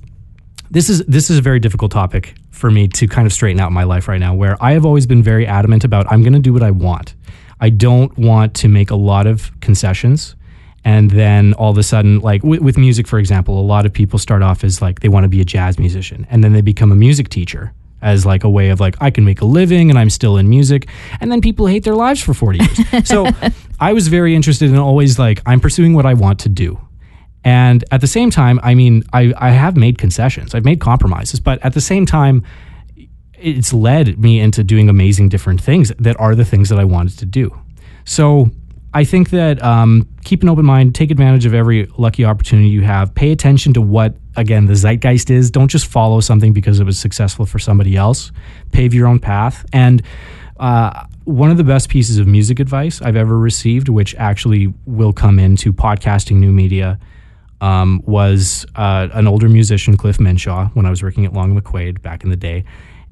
this 0.70 0.88
is 0.88 1.04
this 1.06 1.30
is 1.30 1.38
a 1.38 1.42
very 1.42 1.60
difficult 1.60 1.92
topic 1.92 2.34
for 2.50 2.70
me 2.70 2.88
to 2.88 3.06
kind 3.06 3.26
of 3.26 3.32
straighten 3.32 3.60
out 3.60 3.68
in 3.68 3.72
my 3.74 3.84
life 3.84 4.08
right 4.08 4.20
now 4.20 4.34
where 4.34 4.56
I 4.62 4.72
have 4.72 4.84
always 4.84 5.06
been 5.06 5.22
very 5.22 5.46
adamant 5.46 5.84
about 5.84 6.10
I'm 6.10 6.22
going 6.22 6.32
to 6.32 6.40
do 6.40 6.52
what 6.52 6.62
I 6.62 6.70
want. 6.70 7.14
I 7.60 7.70
don't 7.70 8.16
want 8.18 8.54
to 8.54 8.68
make 8.68 8.90
a 8.90 8.96
lot 8.96 9.26
of 9.26 9.50
concessions 9.60 10.36
and 10.84 11.10
then 11.10 11.54
all 11.54 11.70
of 11.70 11.78
a 11.78 11.82
sudden 11.82 12.20
like 12.20 12.42
with, 12.42 12.60
with 12.60 12.78
music 12.78 13.06
for 13.06 13.18
example 13.18 13.58
a 13.60 13.62
lot 13.62 13.86
of 13.86 13.92
people 13.92 14.18
start 14.18 14.42
off 14.42 14.62
as 14.64 14.80
like 14.80 15.00
they 15.00 15.08
want 15.08 15.24
to 15.24 15.28
be 15.28 15.40
a 15.40 15.44
jazz 15.44 15.78
musician 15.78 16.26
and 16.30 16.44
then 16.44 16.52
they 16.52 16.60
become 16.60 16.92
a 16.92 16.96
music 16.96 17.28
teacher 17.28 17.72
as 18.00 18.24
like 18.24 18.44
a 18.44 18.50
way 18.50 18.68
of 18.68 18.78
like 18.78 18.94
I 19.00 19.10
can 19.10 19.24
make 19.24 19.40
a 19.40 19.44
living 19.44 19.90
and 19.90 19.98
I'm 19.98 20.10
still 20.10 20.36
in 20.36 20.48
music 20.48 20.88
and 21.20 21.32
then 21.32 21.40
people 21.40 21.66
hate 21.66 21.84
their 21.84 21.96
lives 21.96 22.22
for 22.22 22.32
40 22.34 22.58
years. 22.58 23.08
so 23.08 23.26
I 23.80 23.92
was 23.92 24.08
very 24.08 24.34
interested 24.34 24.70
in 24.70 24.76
always 24.76 25.18
like 25.18 25.42
I'm 25.46 25.60
pursuing 25.60 25.94
what 25.94 26.06
I 26.06 26.14
want 26.14 26.40
to 26.40 26.48
do. 26.48 26.78
And 27.48 27.82
at 27.90 28.02
the 28.02 28.06
same 28.06 28.28
time, 28.28 28.60
I 28.62 28.74
mean, 28.74 29.04
I, 29.14 29.32
I 29.38 29.52
have 29.52 29.74
made 29.74 29.96
concessions, 29.96 30.54
I've 30.54 30.66
made 30.66 30.80
compromises, 30.80 31.40
but 31.40 31.58
at 31.64 31.72
the 31.72 31.80
same 31.80 32.04
time, 32.04 32.42
it's 33.38 33.72
led 33.72 34.18
me 34.18 34.38
into 34.38 34.62
doing 34.62 34.90
amazing 34.90 35.30
different 35.30 35.58
things 35.58 35.90
that 35.98 36.20
are 36.20 36.34
the 36.34 36.44
things 36.44 36.68
that 36.68 36.78
I 36.78 36.84
wanted 36.84 37.18
to 37.20 37.24
do. 37.24 37.58
So 38.04 38.50
I 38.92 39.04
think 39.04 39.30
that 39.30 39.62
um, 39.62 40.06
keep 40.24 40.42
an 40.42 40.50
open 40.50 40.66
mind, 40.66 40.94
take 40.94 41.10
advantage 41.10 41.46
of 41.46 41.54
every 41.54 41.86
lucky 41.96 42.22
opportunity 42.22 42.68
you 42.68 42.82
have, 42.82 43.14
pay 43.14 43.32
attention 43.32 43.72
to 43.72 43.80
what, 43.80 44.14
again, 44.36 44.66
the 44.66 44.74
zeitgeist 44.74 45.30
is. 45.30 45.50
Don't 45.50 45.68
just 45.68 45.86
follow 45.86 46.20
something 46.20 46.52
because 46.52 46.80
it 46.80 46.84
was 46.84 46.98
successful 46.98 47.46
for 47.46 47.58
somebody 47.58 47.96
else, 47.96 48.30
pave 48.72 48.92
your 48.92 49.06
own 49.06 49.20
path. 49.20 49.64
And 49.72 50.02
uh, 50.60 51.06
one 51.24 51.50
of 51.50 51.56
the 51.56 51.64
best 51.64 51.88
pieces 51.88 52.18
of 52.18 52.26
music 52.26 52.60
advice 52.60 53.00
I've 53.00 53.16
ever 53.16 53.38
received, 53.38 53.88
which 53.88 54.14
actually 54.16 54.74
will 54.84 55.14
come 55.14 55.38
into 55.38 55.72
podcasting 55.72 56.36
new 56.36 56.52
media, 56.52 56.98
um, 57.60 58.02
was 58.06 58.64
uh, 58.76 59.08
an 59.12 59.26
older 59.26 59.48
musician, 59.48 59.96
Cliff 59.96 60.18
Minshaw, 60.18 60.70
when 60.74 60.86
I 60.86 60.90
was 60.90 61.02
working 61.02 61.24
at 61.24 61.32
Long 61.32 61.58
McQuade 61.60 62.02
back 62.02 62.24
in 62.24 62.30
the 62.30 62.36
day. 62.36 62.64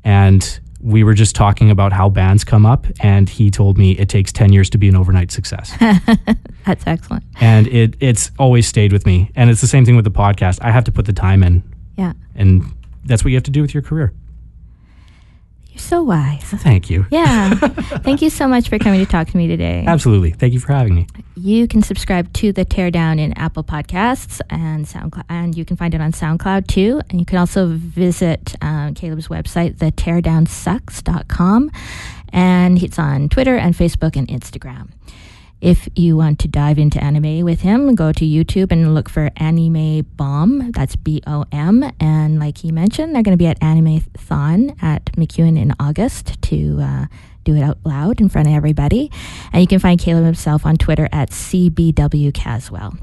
And 0.05 0.61
we 0.81 1.03
were 1.03 1.15
just 1.15 1.35
talking 1.35 1.71
about 1.71 1.93
how 1.93 2.09
bands 2.09 2.45
come 2.45 2.65
up, 2.67 2.87
and 3.01 3.29
he 3.29 3.51
told 3.51 3.77
me 3.79 3.93
it 3.93 4.09
takes 4.09 4.31
10 4.31 4.53
years 4.53 4.71
to 4.71 4.79
be 4.79 4.89
an 4.89 4.95
overnight 4.97 5.31
success. 5.33 5.73
That's 6.67 6.87
excellent. 6.87 7.25
and 7.41 7.67
it, 7.69 7.97
it's 8.01 8.31
always 8.39 8.67
stayed 8.69 8.93
with 8.93 9.07
me. 9.07 9.31
And 9.35 9.51
it's 9.51 9.61
the 9.61 9.67
same 9.67 9.85
thing 9.85 9.97
with 9.97 10.05
the 10.05 10.11
podcast. 10.11 10.59
I 10.63 10.71
have 10.71 10.85
to 10.85 10.93
put 10.93 11.07
the 11.07 11.13
time 11.13 11.43
in, 11.43 11.63
Yeah. 11.97 12.13
and 12.35 12.63
that's 13.05 13.23
what 13.25 13.31
you 13.31 13.37
have 13.37 13.45
to 13.45 13.51
do 13.53 13.63
with 13.63 13.73
your 13.73 13.83
career. 13.85 14.13
You're 15.77 15.83
so 15.83 16.03
wise. 16.03 16.43
Thank 16.43 16.89
you. 16.89 17.05
Yeah. 17.11 17.55
Thank 18.03 18.23
you 18.23 18.31
so 18.31 18.49
much 18.49 18.71
for 18.71 18.79
coming 18.79 18.99
to 18.99 19.05
talk 19.05 19.29
to 19.29 19.37
me 19.37 19.47
today. 19.47 19.85
Absolutely. 19.87 20.31
Thank 20.31 20.55
you 20.55 20.59
for 20.59 20.73
having 20.73 20.95
me. 20.95 21.07
You 21.35 21.69
can 21.69 21.83
subscribe 21.83 22.33
to 22.33 22.51
the 22.51 22.65
Teardown 22.65 23.21
in 23.21 23.35
Apple 23.35 23.63
Podcasts 23.63 24.41
and 24.49 24.87
SoundCloud, 24.87 25.25
and 25.29 25.55
you 25.55 25.67
can 25.67 25.77
find 25.77 25.93
it 25.93 26.01
on 26.01 26.13
SoundCloud 26.13 26.67
too. 26.67 27.03
And 27.11 27.21
you 27.21 27.27
can 27.27 27.37
also 27.37 27.67
visit 27.67 28.55
um, 28.63 28.95
Caleb's 28.95 29.29
website, 29.29 29.77
theteardownsucks.com, 29.77 31.71
and 32.33 32.83
it's 32.83 32.99
on 32.99 33.29
Twitter 33.29 33.59
and 33.59 33.75
Facebook 33.75 34.17
and 34.17 34.29
Instagram. 34.29 34.89
If 35.61 35.89
you 35.97 36.17
want 36.17 36.39
to 36.41 36.49
dive 36.49 36.79
into 36.79 37.03
anime 37.03 37.45
with 37.45 37.63
him, 37.63 37.95
go 37.95 38.13
to 38.13 38.25
YouTube 38.25 38.71
and 38.73 38.95
look 38.95 39.09
for 39.09 39.31
Anime 39.37 40.03
Bom. 40.17 40.71
That's 40.73 40.97
B 40.97 41.23
O 41.27 41.45
M. 41.51 41.91
And 41.99 42.39
like 42.39 42.59
he 42.59 42.71
mentioned, 42.71 43.15
they're 43.15 43.23
going 43.23 43.37
to 43.37 43.43
be 43.43 43.47
at 43.47 43.59
Animethon 43.61 44.83
at 44.83 45.07
MacEwan 45.13 45.59
in 45.59 45.73
August 45.81 46.41
to 46.43 46.79
uh, 46.83 47.07
do 47.45 47.55
it 47.57 47.63
out 47.63 47.79
loud 47.85 48.21
in 48.21 48.29
front 48.29 48.49
of 48.49 48.55
everybody. 48.55 49.11
And 49.53 49.63
you 49.63 49.67
can 49.67 49.79
find 49.79 49.99
Caleb 49.99 50.25
himself 50.25 50.67
on 50.67 50.77
Twitter 50.77 51.09
at 51.11 51.31
CBW 51.31 52.35
Caswell. 52.35 52.99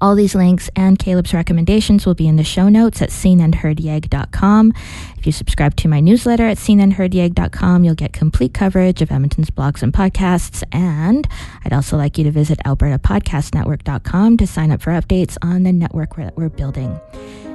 All 0.00 0.14
these 0.14 0.34
links 0.34 0.70
and 0.76 0.98
Caleb's 0.98 1.34
recommendations 1.34 2.06
will 2.06 2.14
be 2.14 2.28
in 2.28 2.36
the 2.36 2.44
show 2.44 2.68
notes 2.68 3.02
at 3.02 3.10
seenandheardyeg.com. 3.10 4.72
If 5.16 5.26
you 5.26 5.32
subscribe 5.32 5.74
to 5.76 5.88
my 5.88 6.00
newsletter 6.00 6.46
at 6.46 6.58
seenandheardyeg.com, 6.58 7.84
you'll 7.84 7.94
get 7.94 8.12
complete 8.12 8.54
coverage 8.54 9.02
of 9.02 9.10
Edmonton's 9.10 9.50
blogs 9.50 9.82
and 9.82 9.92
podcasts. 9.92 10.62
And 10.72 11.26
I'd 11.64 11.72
also 11.72 11.96
like 11.96 12.18
you 12.18 12.24
to 12.24 12.30
visit 12.30 12.58
albertapodcastnetwork.com 12.64 14.36
to 14.36 14.46
sign 14.46 14.70
up 14.70 14.82
for 14.82 14.90
updates 14.90 15.36
on 15.42 15.64
the 15.64 15.72
network 15.72 16.16
that 16.16 16.36
we're 16.36 16.48
building. 16.48 17.00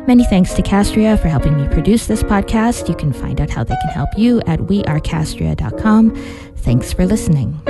Many 0.06 0.26
thanks 0.26 0.54
to 0.56 0.62
Castria 0.62 1.18
for 1.18 1.30
helping 1.30 1.56
me 1.56 1.68
produce 1.70 2.08
this 2.08 2.24
podcast. 2.24 2.90
You 2.90 2.96
can 2.96 3.14
find 3.14 3.40
out 3.40 3.50
how 3.50 3.64
they 3.64 3.78
can 3.78 3.90
help 3.92 4.10
you 4.18 4.42
at 4.48 4.60
wearecastria.com. 4.60 6.16
Thanks 6.58 6.92
for 6.92 7.06
listening. 7.06 7.62